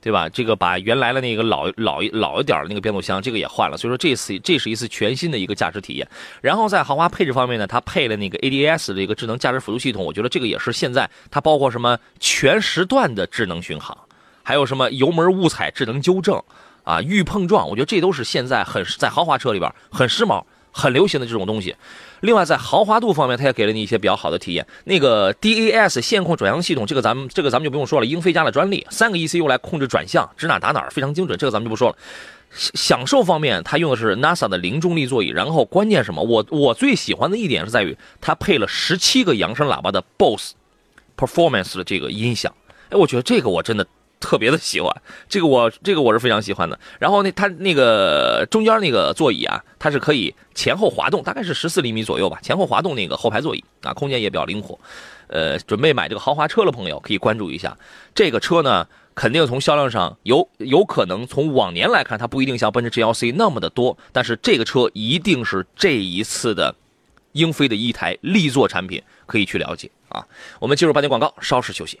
[0.00, 0.28] 对吧？
[0.28, 6.08] 这个把原来的那个老老老一点的那个变速箱这个也换了，所以说这次这是一次全新的一个驾驶体验。
[6.40, 13.96] 然后在豪华配置方面呢，它配了那个 ADS 的一个智能驾驶辅助系统，我觉得这个也是现在它包括什么全时段的智能巡航，
[14.42, 16.42] 还有什么油门误踩智能纠正。
[16.82, 21.76] 啊，预碰撞，我觉得这都是现在很在豪华车里边很时髦、很流行的这种东西。
[22.20, 24.66] 另外，在豪华度方面，它也给了你一些比较好的体验。
[24.84, 31.38] 那个 DAS 线控转向系统，这个咱们这个咱们就不用说了，英菲家的专利，三个 ECU 来控制转向，指哪打哪，非常精准。
[31.38, 31.96] 这个咱们就不说了。
[32.52, 36.22] 享受方面，它用的是 NASA 的零重力座椅，然后关键什么？
[36.22, 40.52] 我我最喜欢的一点是在于它配了十七个扬声喇叭的 BOSS
[41.16, 42.52] Performance 的这个音响。
[42.90, 43.86] 哎，我觉得这个我真的。
[44.20, 44.94] 特别的喜欢
[45.28, 46.78] 这个，我这个我是非常喜欢的。
[46.98, 54.78] 然后呢，它那个中间那个座椅啊，它是可以前后滑动，大概是十四厘米左右吧，前后滑动那个后排座椅啊，空间也比较灵活。
[55.28, 57.76] 呃，准备买这个豪华车的朋友可以关注一下
[58.14, 66.74] 这个车呢，肯定从销量上有有可能从往年来看，它不一定像奔驰 GLC 那么的多，但是这个车一定是这一次的
[67.32, 70.26] 英菲的一台力作产品，可以去了解啊。
[70.58, 72.00] 我们进入半点广告，稍事休息。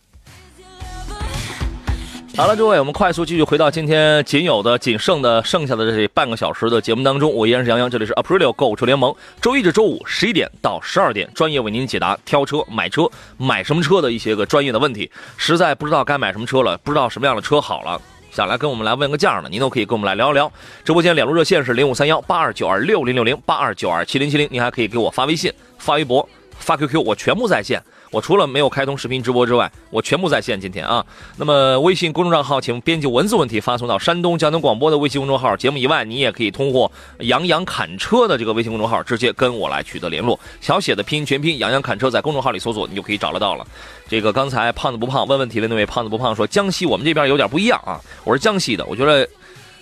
[2.37, 7.31] 好了，诸位，我们快速继续回到今天仅有的、仅剩的、剩下的这半个小时的节目当中。
[7.31, 15.11] 我依然是杨洋，这里是 Aprilio 购车联盟，周一至周五十一点到十二点，专业为您解答挑车、买车、买什么车的一些个专业的问题。
[15.35, 20.51] 实在不知道该买什么车了，不知道什么样的车好了，想来跟我们来问个价呢，您都可以跟我们来聊一聊。
[20.85, 27.83] 直播间两路热线是零五三幺八二九二六零六零八二九二七零七零，您还可以给我发微信、发微博、发 QQ，我全部在线。
[28.11, 30.59] 我除了没有开通视频直播之外，我全部在线。
[30.59, 31.03] 今天啊，
[31.37, 35.55] 那么微信公众账号，请编辑文字问题发送到山东交通广播的微信公众号。
[35.55, 40.37] 节目以外，你也可以通过“杨洋侃车”的这个微信公众号直接跟我来取得联络。
[40.59, 43.65] 小写的拼音全拼“杨洋侃车”在公众号里搜索，你就可以找得到了。
[44.09, 47.97] 这个刚才胖子不胖问问题的那位胖子不胖说，江西我们这边有点不一样啊。
[48.25, 49.25] 我是江西的，我觉得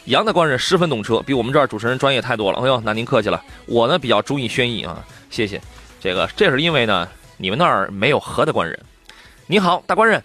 [0.06, 2.60] 杨大官人十分懂车，比我们这儿主持人专业太多了。
[2.60, 3.42] 哎呦，那您客气了。
[3.66, 5.60] 我呢比较中意轩逸啊，谢谢。
[6.00, 7.08] 这个这是因为呢。
[7.42, 8.78] 你们那儿没有河的官人，
[9.48, 10.22] 你好，大官人。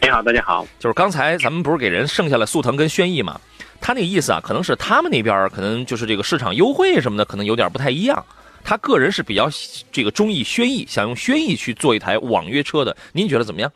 [0.00, 0.64] 你好，大家好。
[0.78, 3.40] 就是刚才咱们不是给人剩下了速腾跟轩逸嘛？
[3.80, 8.24] 他那个意思啊，可能是他们那边可能就是这个市场优惠什么的，可能有点不太一样。
[8.62, 9.48] 他个人是比较
[9.90, 12.96] 这个中意轩逸，想用轩逸去做一台网约车的。
[13.12, 13.72] 您觉得怎么样？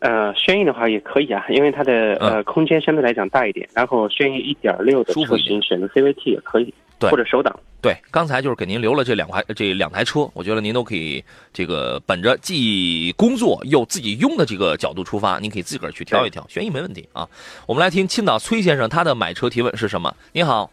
[0.00, 6.74] 呃，轩逸的话也可以啊，因为它的呃空间相对来讲大一点，然后轩逸一点六的车型选择 CVT 也可以。
[6.98, 7.56] 对，或者手挡。
[7.86, 17.28] 对，刚才就是给您留了这两台这两台车，我觉得您都可以这个本着既工作又自己用的这个角度出发，您可以自个儿去挑一挑，悬疑没问题啊。
[17.64, 20.12] 我们来听青岛崔先生他的买车提问是什么？
[20.32, 20.68] 你好，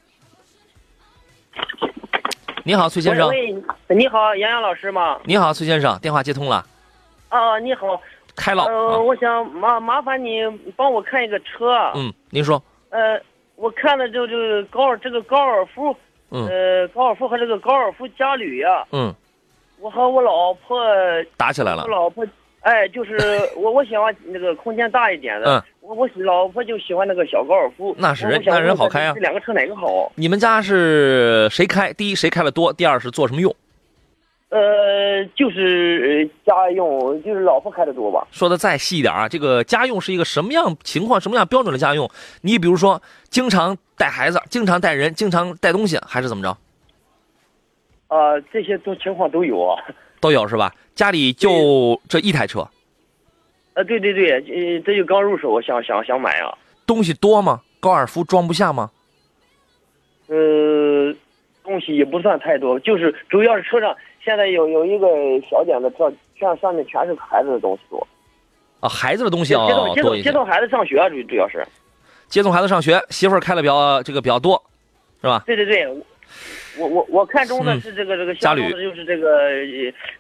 [2.63, 3.30] 你好，崔先生。
[3.30, 3.56] 喂，
[3.89, 5.19] 你好，杨洋老师吗？
[5.26, 6.65] 你好，崔先生，电话接通了。
[7.30, 8.02] 啊，你好，
[8.36, 8.63] 开了。
[8.63, 10.39] 呃，我想麻麻烦你
[10.76, 11.91] 帮我看一个车。
[11.93, 12.60] 嗯，您说。
[12.89, 13.21] 呃，
[13.56, 15.95] 我看了就就高尔这个高尔夫。
[16.39, 19.13] 呃，高尔夫和这个高尔夫嘉旅呀，嗯，
[19.80, 20.78] 我和我老婆
[21.38, 21.84] 打起来了。
[21.84, 22.26] 我老婆，
[22.62, 23.17] 哎，就是
[23.56, 25.58] 我，我喜欢那个空间大一点的。
[25.58, 27.96] 嗯，我我老婆就喜欢那个小高尔夫。
[28.00, 29.13] 那是人，那人好开啊。
[29.13, 30.12] 这两个车哪个好？
[30.15, 31.93] 你们家是谁开？
[31.93, 32.74] 第一，谁开的多？
[32.74, 33.56] 第二是做什么用？
[34.54, 38.28] 呃，就是家用，就是老婆开的多吧。
[38.30, 41.20] 说的再细一点啊，这个家用是一个什么样情况？
[41.20, 42.08] 什么样标准的家用？
[42.42, 46.56] 你比如说，经常带孩子，经常带人，经常带东西，还是怎么着？
[48.16, 49.82] 啊，这些都情况都有啊。
[50.22, 50.72] 都有是吧？
[50.94, 52.68] 家里就这一台车。
[53.74, 56.56] 呃，对对对，呃，这就刚入手，想想想买啊。
[56.86, 57.62] 东西多吗？
[57.80, 58.92] 高尔夫装不下吗？
[60.28, 61.12] 呃，
[61.63, 65.08] 东西也不算太多，就是主要是车上现在有有一个
[65.50, 68.08] 小点的车，上上面全是孩子的东西多。
[68.80, 70.32] 啊，孩子的东西接送要多接送接。
[70.32, 71.66] 送孩子上学啊，主主要是。
[72.28, 74.62] 接送孩子上学，媳妇儿开的比较这个比较多，
[75.22, 75.44] 是吧？
[75.46, 75.88] 对对对，
[76.78, 79.50] 我我我看中的嗯是这个这个家旅就是这个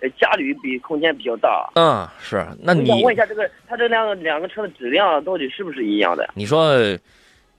[0.01, 1.71] 呃家旅比空间比较大。
[1.75, 2.45] 嗯，是。
[2.61, 6.29] 那你问一下，这个它这两个两个车的质量到底是不是一样的？
[6.35, 6.75] 你说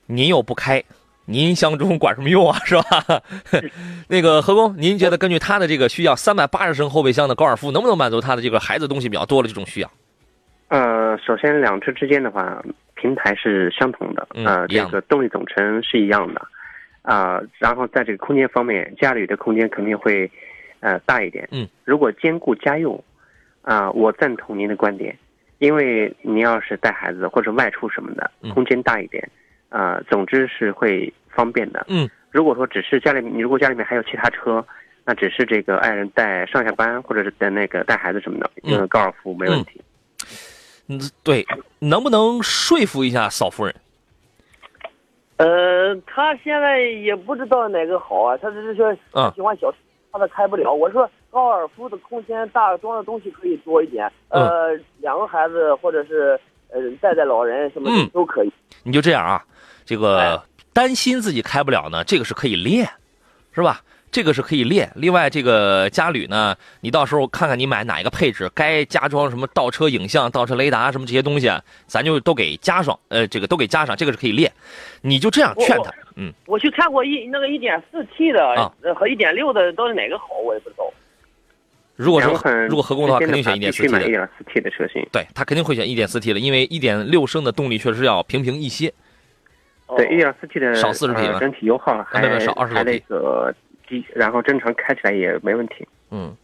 [0.05, 0.81] 您又不开，
[1.25, 3.21] 您相中管什么用啊，是吧？
[4.07, 9.91] 那个何工，您觉得根据他的这个需要，三百八十升后备箱的高尔夫能不能满足他的这个孩子东西比较多的这种需要？
[10.67, 12.63] 呃，首先两车之间的话，
[12.95, 16.41] 平台是相同的，嗯呃，一样这个动力总成是一样的，
[17.03, 20.29] 啊、然后在这个空间方面，家里的空间肯定会
[20.79, 21.47] 呃大一点。
[21.51, 23.01] 嗯，如果兼顾家用，
[23.61, 25.15] 啊、我赞同您的观点，
[25.59, 29.27] 因为您要是带孩子或者外出什么的嗯，空间大一点，
[29.75, 31.85] 啊，总之是会方便的。
[31.89, 34.65] 嗯，如果说只是家里，你如果家里面还有其他车。
[35.07, 39.79] 那只是这个爱人带上下班，或者是带那个带孩子什么的，嗯用高尔夫没问题。
[40.89, 41.45] 嗯，对，
[41.77, 43.75] 能不能说服一下嫂夫人？
[45.37, 49.71] 呃，他现在也不知道哪个好啊，他只是说嗯喜欢小，
[50.11, 50.73] 他的开不了。
[50.73, 56.39] 我说高尔夫的空间大，装的东西可以多一点，嗯呃，两个孩子或者是
[56.75, 58.51] 呃带带老人什么的嗯都可以。
[58.83, 59.43] 你就这样啊，
[59.85, 60.39] 这个哎
[60.73, 62.87] 担心自己开不了呢，这个是可以练，
[63.53, 63.81] 是吧？
[64.11, 64.89] 这个是可以练。
[64.95, 72.97] 另外，这个家旅呢，你到时候看看你买哪一个配置，该加装什么倒车影像、倒车雷达什么这些东西啊，咱就都给加上。
[73.09, 74.49] 呃，这个都给加上，这个是可以练。
[75.01, 80.85] 你就这样劝他，嗯，我去看过一那个一点四 T 的、啊呃和一点六的，到底哪个好，我也不知道。
[81.95, 82.33] 如果说
[82.67, 83.99] 如果合工的话，肯定选一点四 T 的。
[83.99, 85.05] 1.4T 的车型。
[85.11, 88.93] 对他肯定会选一点四 T 的，因为一点六升的动力确实要平平一些。
[89.87, 93.53] 哦对，一点四 T 的少四十匹整体油耗还少二十多还那个
[93.87, 96.35] 低，然后正常开起来也没问题，嗯，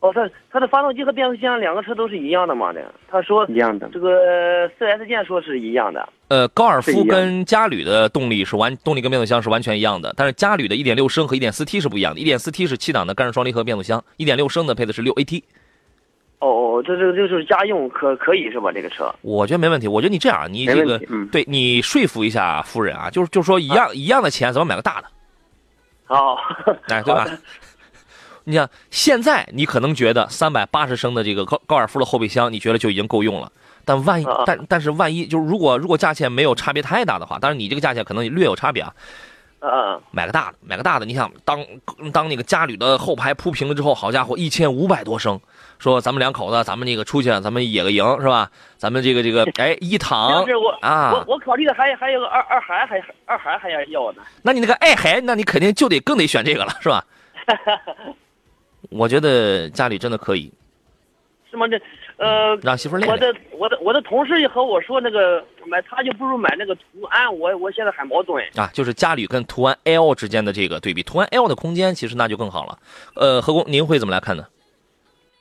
[0.00, 2.80] 哦，它它的发动机和变速箱两个车都是一样的嘛的。
[3.10, 3.88] 他说一样的。
[3.92, 6.08] 这个四 S 店说是一样的。
[6.28, 15.42] 呃，高尔夫跟嘉旅的动力是完，动力跟变速箱是完全一样的，但是嘉旅的1.6升和 1.4T 是不一样的，1.4T 是七档的干式双离合变速箱，1.6升的配的是 6AT。
[16.40, 16.46] 哦
[16.78, 18.70] 哦，这这个就是家用可可以是吧？
[18.70, 19.12] 这个车。
[19.22, 25.08] 我觉得没问题，我觉得你这样，你这个嗯，对你说服一下夫人啊，就是就是说一样、一样的钱，咱们买个大的，
[26.06, 26.36] 哦，
[26.88, 27.26] 哎，对吧？
[28.48, 33.52] 你想现在你可能觉得三百八十升的这个高高尔夫的后备箱，你觉得就已经够用了。
[33.84, 38.94] 但万一啊，但但是万一就是如果如果价钱没有差别太大的话，当然你这个价钱可能略有差别啊，
[39.60, 41.04] 嗯嗯，买个大的，买个大的。
[41.04, 41.62] 你想，当
[42.10, 45.38] 当那个家里的后排铺平了之后，好家伙，一千五百多升，
[45.78, 48.50] 说咱们两口子，咱们那个出去，咱们野个营是吧？
[48.78, 50.42] 咱们这个这个， 哎，一躺
[50.80, 54.22] 啊我我考虑的还还有个二二孩还二孩还要要呢。
[54.40, 57.04] 那你那个爱孩，那你肯定就得更得选这个了，是吧？
[58.88, 60.52] 我觉得家里真的可以
[61.50, 61.66] 是吗？
[61.68, 61.80] 这
[62.18, 63.16] 呃，让媳妇儿练我。
[63.16, 68.44] 的我的我的同事也和我说那个买，他就不如买那个途安，我我现在很矛盾。
[68.56, 72.78] 啊，就是家里跟途安 L 之间的这个对比，途安 L 的空间其实那就更好了。
[73.14, 74.46] 呃，何工，您会怎么来看呢？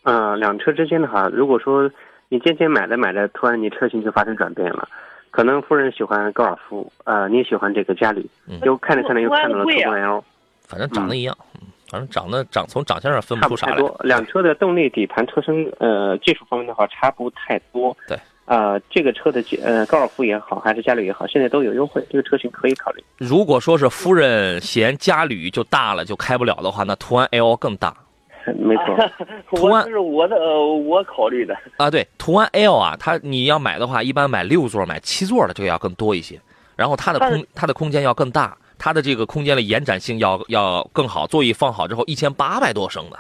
[0.03, 1.89] 呃，两车之间的话，如果说
[2.29, 4.87] 你渐渐买着买着，突然你车型就发生转变了，
[5.31, 10.23] 可能夫人喜欢高尔夫，呃，你喜欢这个家里嗯，又看着看着又看到了途观 L，
[10.61, 13.75] 反正长得一样，嗯，反正长得长从长相上分不出啥来。
[13.75, 13.97] 不多。
[14.03, 17.95] 两车的动力、底盘、车身，呃，技术方面的话差不太多。
[18.07, 18.17] 对。
[18.45, 23.03] 呃，这个车的呃高尔夫也好，还是嘉旅也好，现在都有优惠，这个车型可以考虑。
[23.17, 27.93] 如果说是夫人嫌家旅就大了就开不了的话，那途安 L 更大
[28.57, 29.09] 没错，
[29.53, 31.53] 途安这是我的呃我考虑的。
[31.75, 31.91] 啊。
[31.91, 36.39] 对，途安 L 啊，它你要买的话，一般买六座、买七座的这个要更多一些，
[36.77, 43.19] 然后它的空它的空间要更大，它的这个空间的延展性要要更好，座椅放好之后一千八百多升的，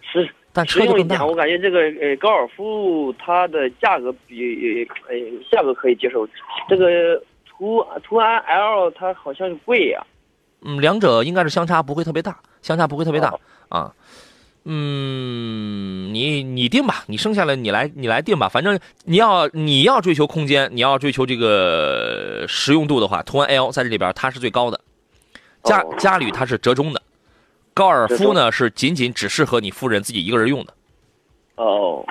[0.00, 1.34] 是但实用一点，车就更大我。
[1.34, 5.16] 感觉这个呃高尔夫它的价格比呃
[5.50, 6.26] 价格可以接受，
[6.68, 10.04] 这个途途安 L 它好像是贵呀、
[10.62, 13.92] 嗯，两者应该是相差不会特别大，相差不会特别大、哦啊。
[14.68, 18.48] 嗯，你你定吧，你剩下来你来你来定吧。
[18.48, 24.80] 反正你要你要追求空间，你要追求这个实用度的话，途安 L 在这里边它是最高的，
[25.62, 27.00] 嘉哦嘉旅它是折中的，
[27.74, 30.74] 高尔夫呢是仅仅只适合你夫人自己一个人用的。
[31.54, 32.04] 哦，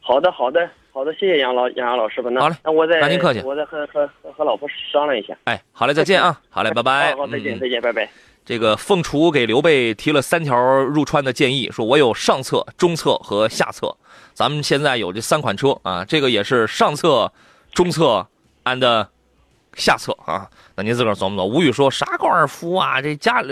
[0.00, 2.28] 好的好的好的，谢谢杨老杨洋老师吧。
[2.30, 5.34] 那好嘞那我再那您客气我再和和和和老婆商量一下。
[5.44, 7.12] 哎，好嘞，再见啊，好嘞，拜拜。
[7.12, 8.10] 好好再见嗯再见，拜拜。
[8.44, 13.96] 这个凤雏给刘备提了三条入川的建议，说我有上策、中策和下策。
[14.34, 17.32] 咱们现在有这三款车啊，这个也是上策、
[17.72, 18.26] 中策
[18.64, 19.06] and
[19.74, 20.50] 下策啊。
[20.74, 21.46] 那您自个琢磨琢磨。
[21.46, 23.44] 吴宇说啥高尔夫啊，这加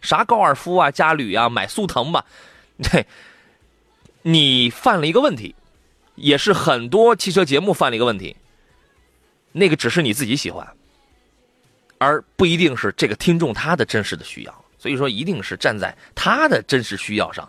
[0.00, 2.24] 啥高尔夫啊，加旅啊，买速腾吧。
[2.80, 3.06] 对，
[4.22, 5.54] 你犯了一个问题，
[6.14, 8.36] 也是很多汽车节目犯了一个问题。
[9.52, 10.66] 那个只是你自己喜欢，
[11.98, 14.64] 而不一定是这个听众他的真实的需要。
[14.78, 17.48] 所以说，一定是站在他的真实需要上。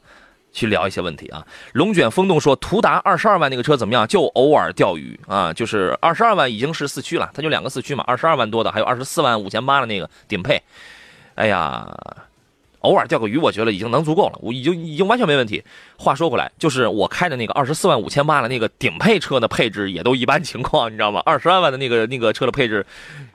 [0.51, 1.45] 去聊一些问题啊！
[1.73, 4.07] 龙卷风动说，途达二十二万那个车怎么样？
[4.07, 10.59] 就偶尔钓鱼啊，就是二十二万已经是四驱了，它就两个四驱嘛，二十二万多的，还有二十四万五千八的那个顶配，
[11.35, 11.87] 哎呀。
[12.81, 15.63] 偶尔钓个鱼，我觉得已经能足够了，我已经已经完全没问题。
[15.97, 21.21] 话说回来，就是我开的那个二十四万五千八的那个顶配车的配置也都一般情况，你知道吗？
[21.25, 22.85] 二十二万的那个那个车的配置，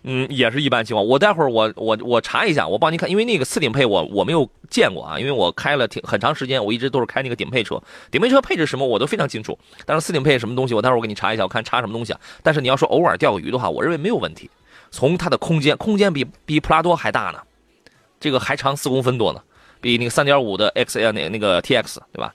[0.03, 1.07] 嗯，也是一般情况。
[1.07, 7.83] 我待会儿我我我查一下，我帮您看，因为那个次顶配我我没有见过啊，因为我开了挺很长时间，我一直都是开那个顶配车。
[8.11, 12.21] 顶配车配置什么我都非常清楚，但是次顶配什么东西，我待会儿我给你查一下，我看查什么东西啊。
[12.43, 14.51] 但是你要说偶尔钓个鱼的话，我认为没有问题。
[14.91, 17.41] 从它的空间，空间比比普拉多还大呢，
[18.25, 19.43] 这个还长四公分多呢。
[19.83, 22.33] 比那个三点五的 X L 那那个 T X 对吧？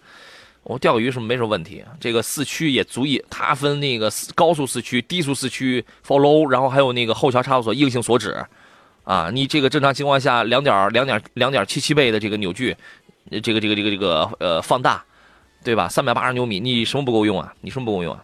[0.62, 1.84] 我钓个鱼是没什么问题。
[2.00, 8.46] 这个四驱也足以，它分那个高速四驱、低速四驱、Follow，然后还有那个后桥差速锁、硬性锁止，
[9.04, 12.78] 啊，你这个正常情况下两点两点两点七七倍的这个扭矩，
[13.42, 15.04] 这个这个这个这个呃放大，
[15.64, 15.90] 对吧？
[15.90, 17.52] 三百八十牛米，你什么不够用啊？
[17.62, 18.24] 你什么不够用啊？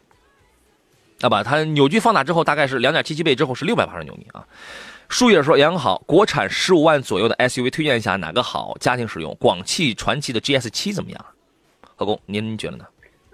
[1.22, 4.46] 啊把，它扭矩放大之后大概是两点七七倍之后是六百八十牛米啊。
[5.10, 8.76] 树叶说：“杨好，国产十五万左右的 SUV 推荐一下哪个好？
[8.80, 11.26] 家庭使用，广汽传祺的 GS 七怎么样？
[11.96, 12.86] 何工，您觉得呢？”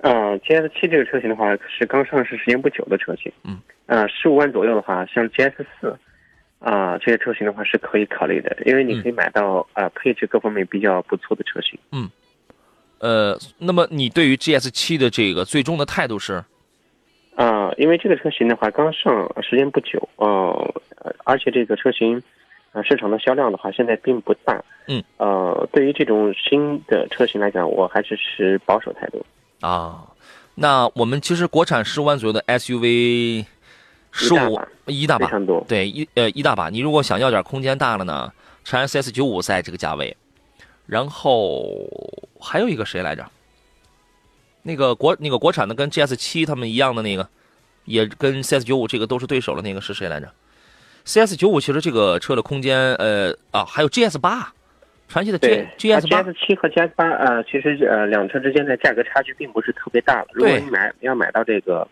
[0.03, 3.31] 嗯，GS 七这个车型的话是刚上市时间不久的车型。
[3.43, 5.97] 嗯，呃，十五万左右的话，像 GS 四，
[6.59, 11.79] 啊，这些车型的话是可以考虑的，因为你可以买到啊配置各方面比较不错的车型。
[11.91, 12.09] 嗯，
[12.99, 16.43] 呃，那么你对于 GS 七的这个最终的态度是？
[17.41, 20.73] 啊，因为这个车型的话刚上时间不久，呃，
[21.23, 22.21] 而且这个车型，
[22.71, 24.63] 呃，市场的销量的话现在并不大。
[24.87, 25.03] 嗯。
[25.17, 29.25] 呃，对于这种新的车型来讲，我还是持保守态度。
[29.61, 30.05] 啊，
[30.53, 33.43] 那我们其实国产十五万左右的 SUV，
[34.11, 35.65] 十五一大把，非常多。
[35.67, 36.69] 对，一呃一大把。
[36.69, 38.31] 你如果想要点空间大了呢，
[38.63, 40.15] 长安 CS 九五在这个价位，
[40.85, 41.87] 然后
[42.39, 43.25] 还有一个谁来着？
[44.63, 47.27] 那个国那个国产的跟 GS 七他们一样的那个，
[47.85, 50.31] 也跟 CS 九五这个都是对手的那个是谁来着
[51.05, 54.53] ？CS 九五其实这个车的空间，呃啊，还有 GS 八，
[55.07, 60.23] 传祺的 G GS 八，GS 七和 GS 八呃，其实呃两车之间的价格差距并不是特别大。
[60.31, 61.87] 如果你买要买到这个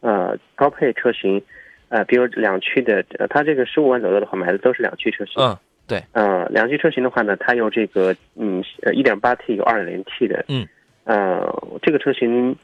[0.00, 1.40] 呃高配车型，
[1.88, 5.34] 呃，比如两驱的，它这个十五万左右的话，买的都是两驱车型。
[5.40, 6.02] 嗯，对。
[6.12, 10.44] 呃，两驱车型的话呢，它有这个嗯一点八 T 有二点零 T 的。
[10.48, 10.66] 嗯。
[11.08, 11.40] 呃，
[11.80, 12.54] 这个车型，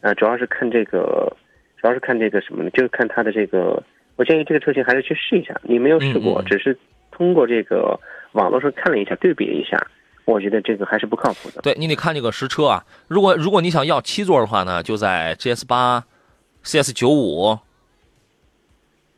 [0.00, 1.30] 呃，主要是看这个，
[1.76, 2.70] 主要是看这个什么呢？
[2.70, 3.82] 就是看它的这个。
[4.16, 5.54] 我建议这个车型还是去试一下。
[5.62, 6.74] 你没有试过，只是
[7.10, 8.00] 通过这个
[8.32, 9.78] 网络上看了一下，对比了一下，
[10.24, 11.60] 我觉得这个还是不靠谱的。
[11.60, 12.82] 对你得看这个实车啊。
[13.06, 16.02] 如果如果你想要七座的话呢，就在 GS 八、
[16.62, 17.58] CS 九五。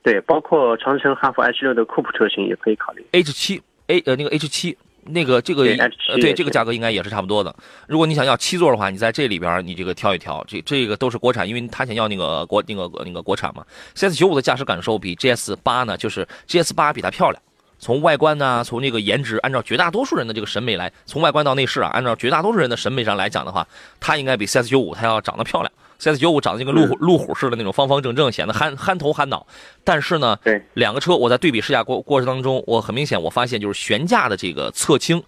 [0.03, 3.07] 对，包括长城、哈弗 H 六的酷普车型也可以考虑。
[3.13, 4.77] H 七 A 呃那个 H 七。
[5.05, 5.65] 那个这个
[6.09, 7.55] 呃对这个价格应该也是差不多的。
[7.89, 13.65] 如果你想要七座的话，你在这里边你这个挑一挑，这这个都是国产，因为他想要那个国那个那个国产嘛。
[13.95, 17.43] CS 九五的驾驶感受比 GS 八呢，就是 GS 八比它漂亮，
[17.79, 23.67] 从外观呢，从这个颜值，按照绝大多数人的这个审美来，从外观到内饰啊，按照绝大多数人的审美上来讲的话，
[23.99, 25.73] 它应该比 CS 九五它要长得漂亮。
[25.99, 29.47] CS 九五长得就跟路虎路虎似的那种方方正正，显得憨憨头憨脑。
[29.85, 35.23] 但是呢，对两个车，我在对比试驾过过程当中，我很明显我发现就是悬架的这个侧倾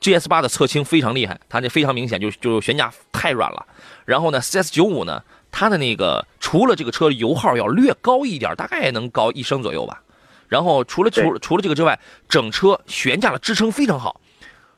[0.00, 3.66] ，GS 八的侧倾非常厉害，它这非常明显，就就悬架太软了。
[4.04, 10.00] 然后呢，CS 九五呢，它的那个除了这个车油耗要略高一点，大概能高一升左右吧。
[10.46, 14.20] 然后除了除除了这个之外，整车悬架的支撑非常好，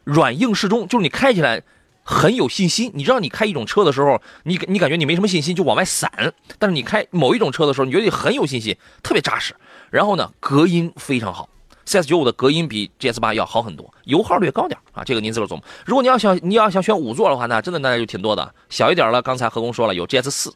[0.04, 1.62] 软硬适中，就是你开起来。
[2.08, 6.08] 很有信心，你知道你开一种车的时候，你你感觉你没什么信心就往外散，
[6.56, 9.52] 但是你开某一种车的时候，你觉得你很有信心，特别扎实。
[9.90, 11.48] 然后呢，隔音非常好
[11.84, 15.64] ，CS 九五的隔音比 GS 八要好很多，油耗略高点啊，这个您自个琢磨。
[15.84, 18.54] 如果你要想你要想选五座的话，那真的那就挺多的。
[18.68, 20.54] 小一点了，刚才何工说了有 GS 四，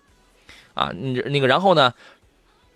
[0.74, 0.92] 啊，
[1.26, 1.92] 那个然后呢，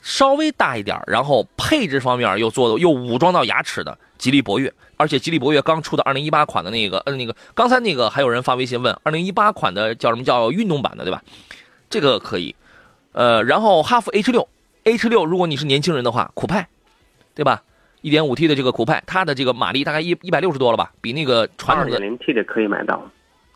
[0.04, 4.70] 稍微大一点，然后配置方面又做的又武装到牙齿的吉利博越。
[4.96, 11.22] 而且吉利博越刚出的二零一八款的那个，呃，那个刚才那个还有人发微信问，二零一八款的叫什么叫运动版的，对吧？
[11.90, 12.54] 这个可以，
[13.12, 14.46] 呃，然后哈弗 H 六
[14.84, 16.68] ，H 六如果你是年轻人的话，酷派，
[17.34, 17.62] 对吧？
[18.02, 20.92] 一点五 T 的这个酷派，它的这个马力大概一一百六十多了吧？
[21.00, 23.10] 比那个传统的二点零 T 的可以买到，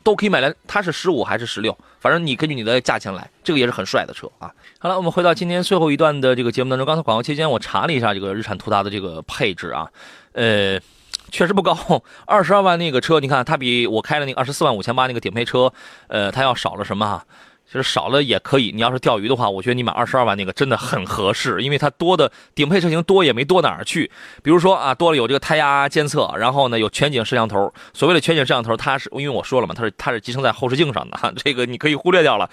[0.09, 1.77] 都可以买来，它是十五还是十六？
[2.01, 4.51] 反正你根据你的价钱来，这个也是很帅的车啊。
[4.79, 6.87] 好了，我们回到今天最后一段的这个节目当中。
[6.87, 9.87] 刚才广告期间，我查了一下这个日产途达的这个配置啊，
[10.33, 10.81] 呃，
[11.31, 11.77] 确实不高，
[12.25, 15.71] 二十二万那个车，你看它比我开的那个二十四万五千八那个顶配车，
[16.07, 17.27] 呃，它要少了什么哈？
[17.71, 24.11] 其实少了也可以，你要是钓鱼的话，我觉得你买二十二万那个真的很合适，因为它多的顶配车型多也没多哪儿去。
[24.43, 27.71] 比如说啊，多了有这个胎压监测，然后呢有全景摄像头。
[27.93, 32.49] 所谓的全景摄像头，它是因为我说了嘛，它是它是集成在后视镜上的，这个你可以忽略掉了。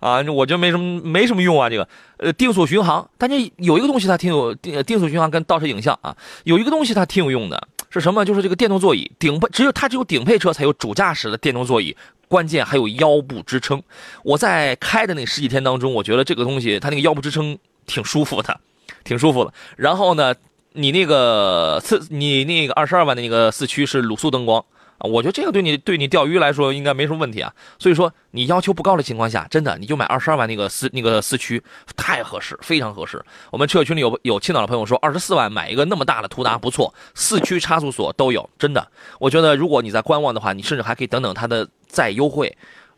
[0.00, 1.88] 啊，我觉得没什么没什么用啊，这个
[2.18, 6.14] 呃定速巡航，但是有一个东西它挺有定定速巡航跟倒车影像啊，
[6.44, 8.22] 有一个东西它挺有用的是什么？
[8.22, 11.96] 就是这个电动座椅，顶配只有它只有顶配车才有主驾驶的电动座椅。
[12.28, 13.82] 关键还有腰部支撑，
[14.22, 18.60] 我在开的那十几天当中，我觉得这个东西它那个腰部支撑挺舒服的，
[19.02, 19.52] 挺舒服的。
[19.76, 20.34] 然后呢，
[20.74, 24.64] 你那个四，你那个二十二万的那个四驱是卤素灯光。
[24.98, 27.52] 啊，我觉得这个对你对你钓鱼来说应该没什么问题啊。
[27.78, 31.62] 所以说你要求不高的情况下，真的你就买二十二万那个四那个四驱，
[31.96, 33.24] 太合适，非常合适。
[33.50, 38.86] 我们车友群里有有青岛的朋友说，二十四万买一个那么大的途达不错，四驱差速锁都有，真的。
[39.20, 42.56] 我觉得如果你在观望的话，你甚至还可以等等它的再优惠。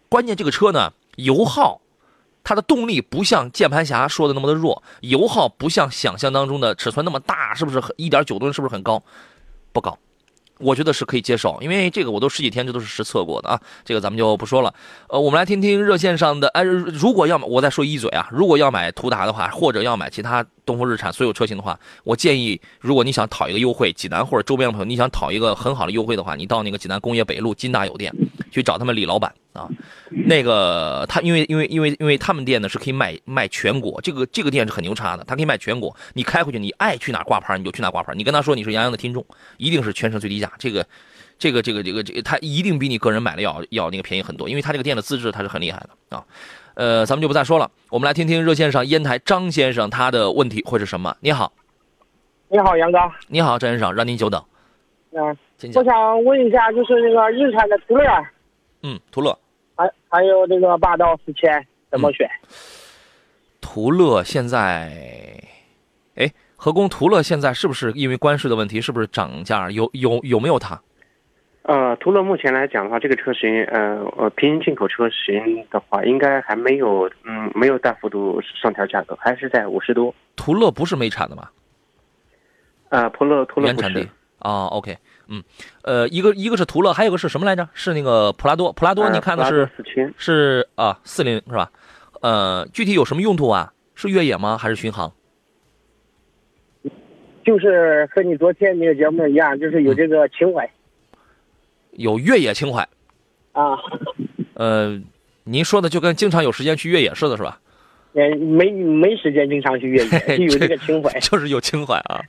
[0.08, 1.82] 关键这个车呢，油耗，
[2.42, 8.50] 它的动力不像键盘侠说的那么的弱，油耗不像想象当中的尺寸那么大，是不是一点九吨？
[8.50, 9.02] 是不是很高？
[9.72, 9.98] 不高。
[10.60, 14.72] 我觉得是可以接受，因为这个我都十几天，这都是实测过的啊，这个咱们就不说了。
[15.08, 20.44] 呃，我们来听听热线上的，哎，如果要我再说一嘴啊，如果要买途达的话，或者要买其他。
[20.66, 28.14] 东风日产所有车型的话，我建议，如果你想讨一个优惠，济南或者周边的朋友，你想讨一个很好的优惠的话，你到那个济南工业北路金大有店
[28.50, 29.68] 去找他们李老板啊。
[30.10, 35.94] 那个他因为因为因为因为他们店呢是可以卖卖全国，这个这个店是很牛叉的，他可以卖全国。
[36.14, 38.12] 你开回去，你爱去哪挂牌你就去哪挂牌。
[38.14, 39.24] 你跟他说你是杨洋的听众，
[39.56, 40.50] 一定是全省最低价。
[40.58, 40.84] 这个
[41.38, 46.24] 这个这个这个这个，他一定比你个人买的要要那个便宜很多，因为他这个店的资质他是很厉害的啊。
[46.74, 51.14] 呃，咱们就不再说了，我们来听听热线上烟台张先生他的问题会是什么？
[51.20, 51.52] 你好，
[52.48, 52.98] 你好，杨哥，
[53.28, 54.42] 你好，张先生，让您久等。
[55.12, 55.36] 嗯，
[55.74, 58.04] 我想问一下，就是那个日产的途乐，
[58.82, 59.38] 嗯，途乐，
[59.76, 62.28] 还还有这个霸道四千怎么选？
[63.60, 64.90] 途乐现在，
[66.16, 69.70] 哎，何工，途乐现在是不是因为关税的问题，是不是涨价？
[69.70, 70.80] 有有有没有它？
[71.62, 80.12] 呃，途乐目前来讲的话，这个车型，呃呃，平行进口车型的话，应该还没有，嗯，没有大幅度上调价格，还是在五十多。
[80.36, 81.48] 途乐不是美产的吗？
[82.88, 84.08] 啊，途乐途乐原产地
[84.38, 84.96] 啊，OK，
[85.30, 85.42] 嗯，
[85.82, 87.68] 呃，一个一个是途乐，还有个是什么来着？
[87.72, 89.68] 是那个普拉多，普拉多，你看的是
[90.18, 91.70] 是啊，四零是吧？
[92.20, 93.72] 呃，具体有什么用途啊？
[93.94, 94.58] 是越野吗？
[94.58, 95.12] 还是巡航？
[97.44, 100.68] 就是和你昨天那个节目一样，就是有这个情怀。
[101.92, 102.86] 有越野情怀，
[103.52, 103.76] 啊，
[104.54, 105.00] 呃，
[105.44, 107.60] 您说的就跟经常有时间去越野似的，是吧？
[108.12, 112.20] 没没没时间经常去越野， 有这个情怀， 就是有情怀啊！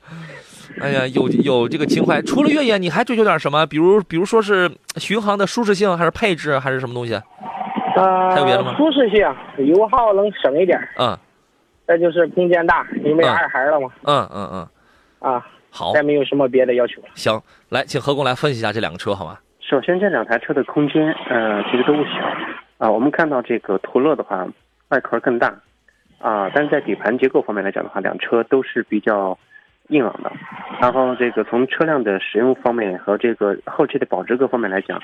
[0.80, 2.22] 哎呀，有有这个情怀。
[2.22, 3.66] 除了越野，你还追求点什么？
[3.66, 7.16] 比如，比如说是巡航的舒适性，还是配置，还是什么东西？
[7.96, 8.74] 呃，还有别的吗？
[8.78, 9.20] 舒适性，
[9.66, 10.80] 油耗能省一点。
[10.98, 11.18] 嗯。
[11.86, 13.90] 再就是空间大，因为二孩了嘛。
[14.04, 14.68] 嗯嗯嗯。
[15.20, 15.92] 啊，好。
[15.94, 17.02] 再没有什么别的要求。
[17.16, 19.38] 行，来，请何工来分析一下这两个车，好吗？
[19.60, 22.10] 首先，这两台车的空间，呃，其实都不小，
[22.78, 24.46] 啊，我们看到这个途乐的话，
[24.90, 25.48] 外壳更大，
[26.20, 29.38] 啊，但是在底盘结构方面来讲的话，两车都是比较
[29.90, 30.32] 硬朗的。
[30.80, 35.00] 然后这个从车辆的使用方面和这个后期的保值各方面来讲，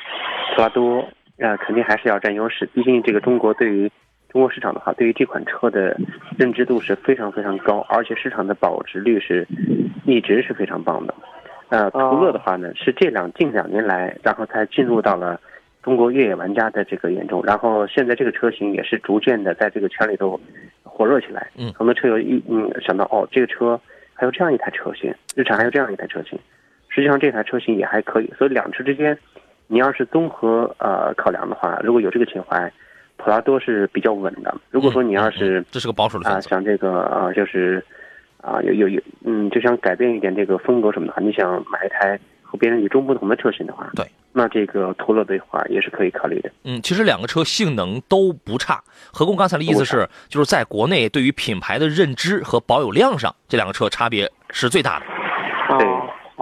[0.56, 1.00] 普拉多
[1.40, 2.66] 啊肯定还是要占优势。
[2.74, 3.92] 毕竟这个中国对于
[4.30, 5.98] 中国市场的话，对于这款车的
[6.38, 9.48] 认知度是非常非常高，而且市场的保值率是
[10.06, 11.14] 一直是非常棒的。
[11.70, 15.40] 呃，途乐的话呢，是这两近两年来，然后才进入到了
[15.84, 20.40] 中国越野玩家的这个眼中，然后现在这个车型也是逐渐的在这个圈里头
[20.84, 21.50] 火热起来。
[21.58, 23.80] 嗯，很多车友一嗯想到哦，这个车
[24.18, 26.38] 还有这样一台车型，日产还有这样一台车型，
[26.90, 28.34] 实际上这台车型也还可以。
[28.38, 29.18] 所以两车之间，
[29.68, 32.72] 你要是综合呃考量的话，如果有这个情怀，
[33.16, 34.54] 普拉多是比较稳的。
[34.72, 37.84] 如果说你要是这是个保守的啊，想这个啊就是。
[38.40, 42.18] 啊，有有有，嗯，就想改变一点这个风格什么的话，你想买一台
[42.48, 46.50] 和别人与众不同的车型的话，对，那这个途乐的话也是可以考虑的。
[46.64, 48.82] 嗯，其实两个车性能都不差。
[49.12, 55.06] 何工刚才的意思是，就是在国内对于品牌的认知和保有量上，这两个车差别是最大的。
[55.78, 55.86] 对，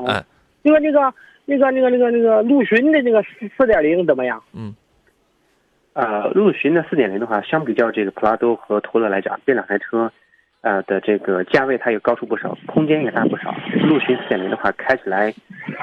[0.05, 0.23] 嗯，
[0.61, 1.13] 那个那个
[1.45, 4.41] 那个那个那个那个陆巡的那个四四点零怎么样？
[4.53, 4.75] 嗯，
[5.93, 10.11] 呃，陆巡的四点零的话，相比较这个普拉多和途乐来讲，这两台车。
[10.65, 13.53] 呃的这个价位它也高出不少，空间也大不少。
[13.83, 15.31] 陆巡四点零的话开起来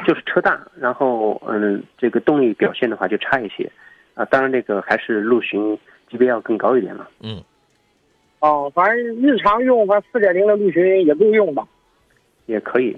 [0.05, 3.71] 就是车大，然后嗯这个动力表现的话就差一些。
[4.15, 5.79] 啊，当然这个还是陆巡
[6.11, 7.09] 级别要更高一点了。
[7.23, 7.41] 嗯，
[8.41, 11.65] 哦，反正日常用，反正四点零的陆巡也够用吧？
[12.47, 12.97] 也可以。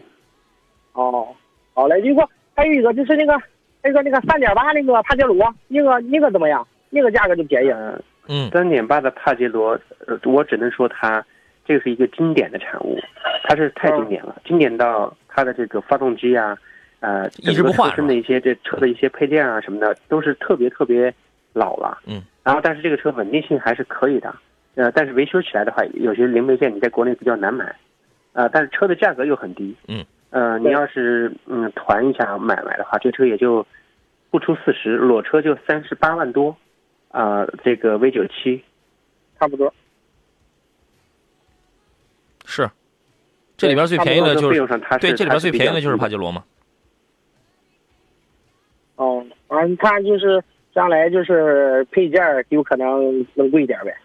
[0.94, 1.28] 哦，
[1.74, 2.26] 好嘞，一个
[2.56, 3.38] 还有一个就是那个
[3.82, 6.66] 那个那个三点八那个帕杰罗，那个那个怎么样？
[6.88, 7.68] 那个价格就便宜。
[7.68, 11.24] 呃，嗯，三点八的帕杰罗，呃，我只能说它
[11.64, 12.98] 这个是一个经典的产物，
[13.44, 16.56] 它是太经典了，经典到它的这个发动机啊，
[17.00, 21.12] 呃，一直不换车身的一些这车的一些配件啊什么的，都是特别特别
[21.52, 21.98] 老了。
[22.06, 22.22] 嗯。
[22.42, 24.34] 然后，但是这个车稳定性还是可以的，
[24.74, 27.74] 呃，但是维修起来的话，有些零配件你在国内比较难买，
[28.34, 29.74] 呃，但是车的价格又很低。
[29.88, 30.04] 嗯。
[30.30, 33.64] 呃，你要是嗯团一下买买的话，这车也就
[34.30, 36.54] 不出四十，裸车就三十八万多，
[37.08, 38.62] 啊、这个 V 九七。
[39.38, 39.72] 差不多。
[42.44, 42.70] 是，
[43.56, 44.66] 这里边最便宜的就是
[45.00, 46.44] 对，这里边最便宜的就是帕帕杰罗嘛。
[48.96, 50.42] 哦，啊，你看就是
[50.74, 53.96] 将来就是配件儿有可能能贵一点呗。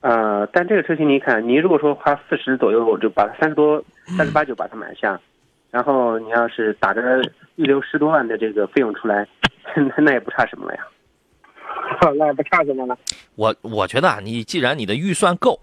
[0.00, 3.82] 呃，但这个车型你看，你如果说花四十左右就把它三十多、
[4.16, 5.18] 三十八九把它买下，
[5.70, 7.22] 然后你要是打着
[7.56, 9.26] 预留十多万的这个费用出来，
[9.74, 10.86] 那那也不差什么了呀。
[12.16, 12.96] 那也不差什么了。
[13.34, 15.58] 我我觉得啊，你既然你的预算够，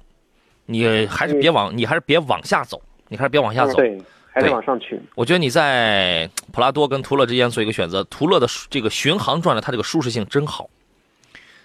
[0.66, 3.74] 你还是别往，你还是别往下走，你还是别往下走。
[3.76, 4.02] 对，
[4.32, 5.00] 还得往上去。
[5.16, 10.70] 我觉得你在普拉多跟途乐之间做一个选择，途乐的这个巡航转的它这个舒适性真好，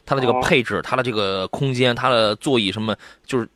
[0.04, 3.48] 它的这个哦配置、它的这个空间、它的座椅什么，就是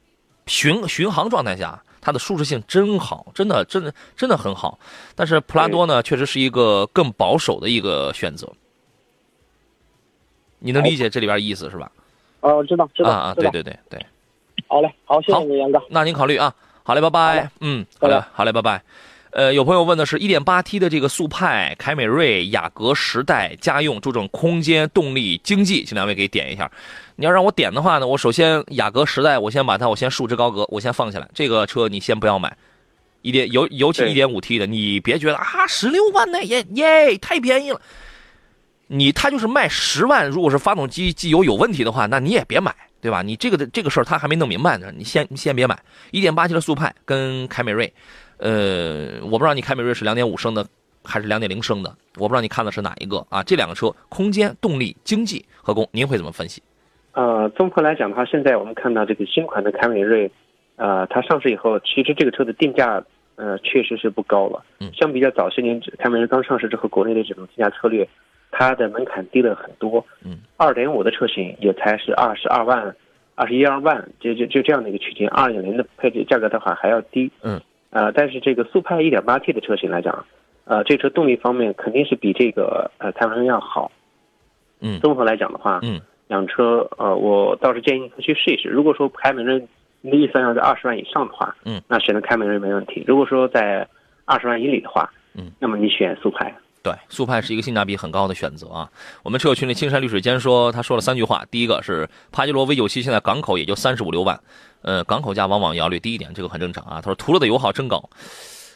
[0.46, 4.78] 巡巡航状态下，它的舒适性真好，真的真的真的很好。
[5.16, 8.48] 但是普拉多呢，确实是一个更保守的一个选择。
[10.60, 11.90] 你能理解这里边意思是吧？
[12.40, 14.06] 哦，知道知道啊啊，对对对对。
[14.70, 15.82] 好嘞，好，谢谢杨哥。
[15.90, 16.54] 那您考虑啊。
[16.84, 17.50] 好嘞，拜拜。
[17.60, 18.80] 嗯，好嘞，好嘞，拜拜。
[19.32, 26.70] 呃，有朋友问的是 1.8T 的这个速派、凯美瑞、雅阁时代家用，注重空间、动力、经济，请两位给点一下。
[27.16, 31.28] 你要让我点的话呢，我首先雅阁时代，我先把它，我先束之高阁，我先放下来。
[31.34, 32.56] 这个车你先不要买，
[33.22, 37.80] 一点尤尤其对 1.5T 的，你别觉得啊，十六万呢，耶耶太便宜了。
[38.86, 43.22] 你它就是卖十万，如果是发动机机油有问题的话，那你也别买，对吧？
[43.22, 45.78] 你这个的这个事儿他还没弄明白呢，你先你先别买。
[46.10, 47.92] 一点八 T 的速派跟凯美瑞，
[48.38, 50.66] 呃，我不知道你凯美瑞是两点五升的
[51.02, 53.42] 还是两点零升的，我不知道你看的是哪一个啊？
[53.42, 56.62] 这两个车空间、动力、经济和工，您会怎么分析？
[57.12, 60.30] 呃，综合来讲的话，现在我们看到这个新款的凯美瑞，
[60.76, 63.02] 呃，它上市以后，其实这个车的定价，
[63.36, 64.62] 呃，确实是不高了。
[64.78, 68.06] 嗯相比较早些年凯美瑞刚上市之后，国内的这种定价策略，
[68.50, 70.04] 它的门槛低了很多。
[70.24, 72.94] 嗯，二点五的车型也才是二十二万、
[73.34, 75.28] 二十一二万，就就就这样的一个区间。
[75.30, 77.30] 二点零的配置价格的话还要低。
[77.42, 80.26] 嗯，呃，但是这个速派一点八 T 的车型来讲，
[80.64, 83.90] 呃，这车动力方面肯定是比这个呃凯美瑞要好。
[84.82, 88.68] 嗯综合来讲的话，嗯，两车，呃，我倒是建议你去试一试。
[88.68, 89.62] 如果说凯美瑞
[90.00, 93.04] 你的预算要在二十万以上的话，嗯，那选择凯美瑞没问题。
[93.06, 93.86] 如果说在
[94.24, 96.54] 二十万以里的话，嗯，那么你选速派。
[96.82, 98.90] 对，速派是一个性价比很高的选择啊。
[99.22, 104.40] 我们车友群里青山绿水间说，他说了三句话，第一个是帕杰罗 V 九七现在港口也就三十五六万，
[104.82, 106.96] 呃，港口价往往要略低一点，这个很正常啊。
[106.96, 108.08] 他说途乐的油耗真高，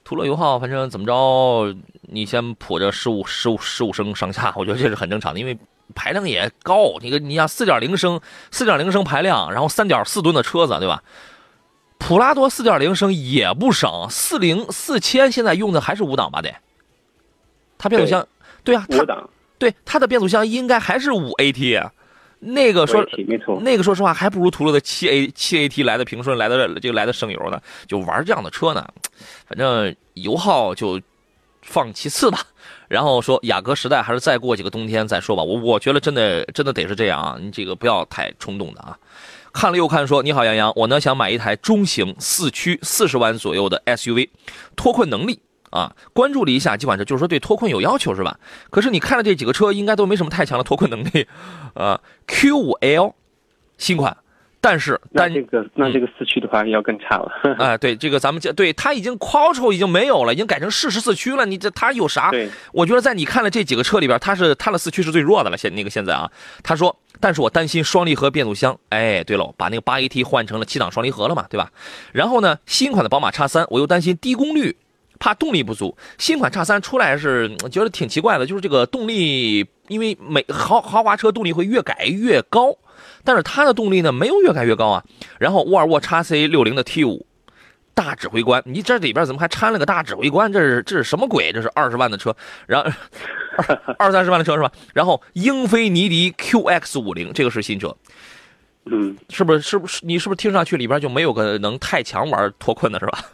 [0.05, 5.57] 途乐油耗反正怎么着，你先普着十五十五十五升上下，我觉得这是很正常的，因为
[5.95, 11.03] 排量也高，你个你像四点零升四点零升排量，然后三点四吨的车子，对吧？
[11.97, 16.55] 普拉多四点零升也不省，四零四千现在用的还是五档吧得，
[17.79, 18.27] 它变速箱
[18.63, 21.93] 对啊，它五档对它的变速箱应该还是五 AT，啊
[22.47, 27.59] 那个说没错那个说实话还不如途乐的七 A 七 AT 来的平顺，来的这个来的省油呢。
[27.89, 28.87] 就玩这样的车呢，
[29.47, 31.01] 反正油耗就
[31.63, 32.41] 放其次吧。
[32.87, 35.43] 然后说雅阁时代还是再过几个冬天再说吧。
[35.43, 38.99] 我我觉得真的真的得是这样啊，你这个不要太冲动的啊。
[39.55, 44.29] 看了又看说，你好杨洋，我呢想买一台中型四驱四十万左右的 SUV，
[44.77, 45.41] 脱困能力
[45.75, 48.39] 啊，关注了一下几款车，就是说对脱困有要求是吧？
[48.71, 51.27] 可是你看了这几个车，应该都没什么太强的脱困能力，
[51.75, 53.15] 啊，Q5L
[53.77, 54.17] 新款，
[54.61, 57.29] 但是但这个那这个四驱的话要更差了。
[57.59, 61.45] 哎，对这个咱们讲，对它已经 Quattro 已经没有了，已经改成适时四驱了。
[61.45, 62.31] 你这它有啥？
[62.31, 65.59] 对，我觉得在你看了这几个车里边，它是它的四驱是最弱的了。
[65.59, 66.31] 现那个现在啊，
[66.63, 68.79] 他说，但是我担心双离合变速箱。
[68.91, 71.73] 哎，对了，把那个八 AT 换成了七档双离合了嘛，对吧？
[72.13, 74.77] 然后呢，新款的宝马叉三，我又担心低功率，
[75.19, 75.97] 怕动力不足。
[76.19, 82.77] 新款叉三出来是嗯觉得挺奇怪的，就是这个动力，因为每豪豪华车动力会越改越高，
[83.23, 85.05] 但是它的动力呢没有越改越高啊。
[85.39, 87.27] 然后沃尔沃 x C 六零的 T 五。
[87.97, 90.53] 大指挥官，你这里边怎么还掺了个大指挥官？
[90.53, 91.53] 这是这是什么鬼？
[91.53, 92.35] 这是二十万的车，
[92.67, 92.91] 然后
[93.57, 94.73] 二二三十万的车是吧？
[94.93, 97.97] 然后英菲尼迪 QX 五零，这个是新车，
[98.87, 99.61] 嗯，是不是？
[99.61, 100.01] 是不是？
[100.05, 103.27] 你是不是听上去里边就没有个能太强玩脱困的是吧？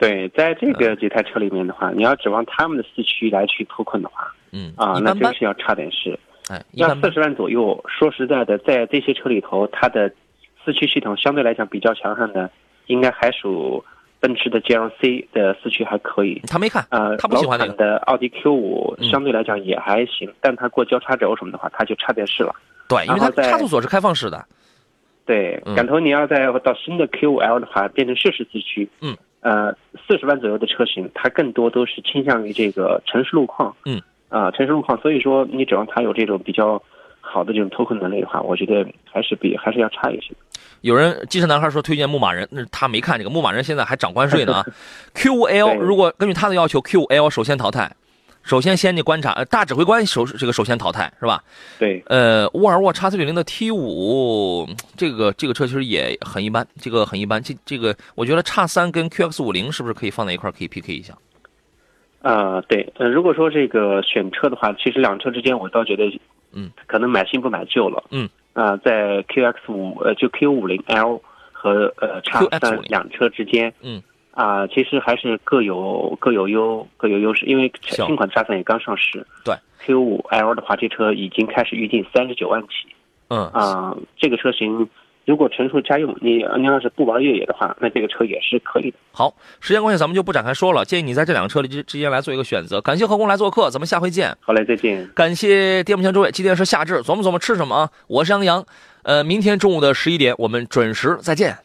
[0.00, 4.72] 对，在这个几台车里面的话，你要指望他们的四驱来去脱困的话，嗯。
[4.76, 6.18] 啊，一般般，那真是要差点事。
[6.72, 10.10] 要四十万左右，说实在的，在这些车里头，它的
[10.64, 12.50] 四驱系统相对来讲比较强悍的，
[12.86, 13.84] 应该还属
[14.18, 16.40] 奔驰的 GLC 的四驱还可以。
[16.48, 17.70] 他没看，呃，他不喜欢那个。
[17.70, 19.08] 老款的奥迪 Q 五嗯。
[19.10, 22.52] 相对来讲也还行，但它过交叉轴什么的话，它就差点事了。
[22.88, 24.44] 对，因为它差速锁是开放式的，
[25.24, 29.72] 对嗯，赶头你要再到新的 Q 五 L 的话，变成适时四驱，嗯，呃，
[30.06, 36.82] 四十万左右的车型，它更多都是倾向于这个城市路况，嗯，啊、城市路况，所以说你指望它有这种比较
[37.20, 40.34] 好的这种脱困能力的话，我觉得还是比还是要差一些。
[40.82, 44.66] 有人机车男孩说推荐牧马人，那他没看这个牧马人现在还涨关税呢啊。
[45.14, 47.90] Q 五 L 如果根据他的要求，Q 五 L 首先淘汰，
[48.42, 51.42] 首先先去观察，呃，大指挥官首这个首先淘汰是吧？
[51.78, 54.66] 对，呃，沃尔沃 x 四九零的 T 五，
[54.96, 57.42] 这个这个车其实也很一般，这个很一般。
[57.42, 61.14] 这这个我觉得 x 三跟 QX 五零是不是可以放在一块儿可以 PK 一下？
[62.22, 66.04] 呃，对，呃，如果说这个选车的话，其实两车之间我倒觉得，
[66.52, 71.20] 嗯，可能买新不买旧了，嗯，啊、在 QX 五呃就 Q 五零 L
[71.50, 74.02] 和呃 QX50 三两车之间，嗯，
[74.40, 82.68] 啊、其实还是各有各有优各有优势，因为新款 X 三也刚上市，对，Q 五 L 的话，这车已经开始预定三十九万起，
[83.28, 84.88] 嗯，啊、这个车型
[85.26, 88.96] 如果纯属家用，你你要是不玩越野的话，那这个车也是可以的。
[89.12, 92.80] 好，时间关系咱们就不展开说了，建议你在这两个车里之之间来做一个选择。
[92.80, 94.34] 感谢何工来做客，咱们下回见。
[94.40, 95.06] 好嘞，再见。
[95.14, 97.90] 感谢电幕前诸位，今天是夏至，琢磨琢磨吃什么啊？
[98.08, 98.64] 我是杨洋，
[99.02, 101.58] 呃，明天中午的十一点我们准时再见。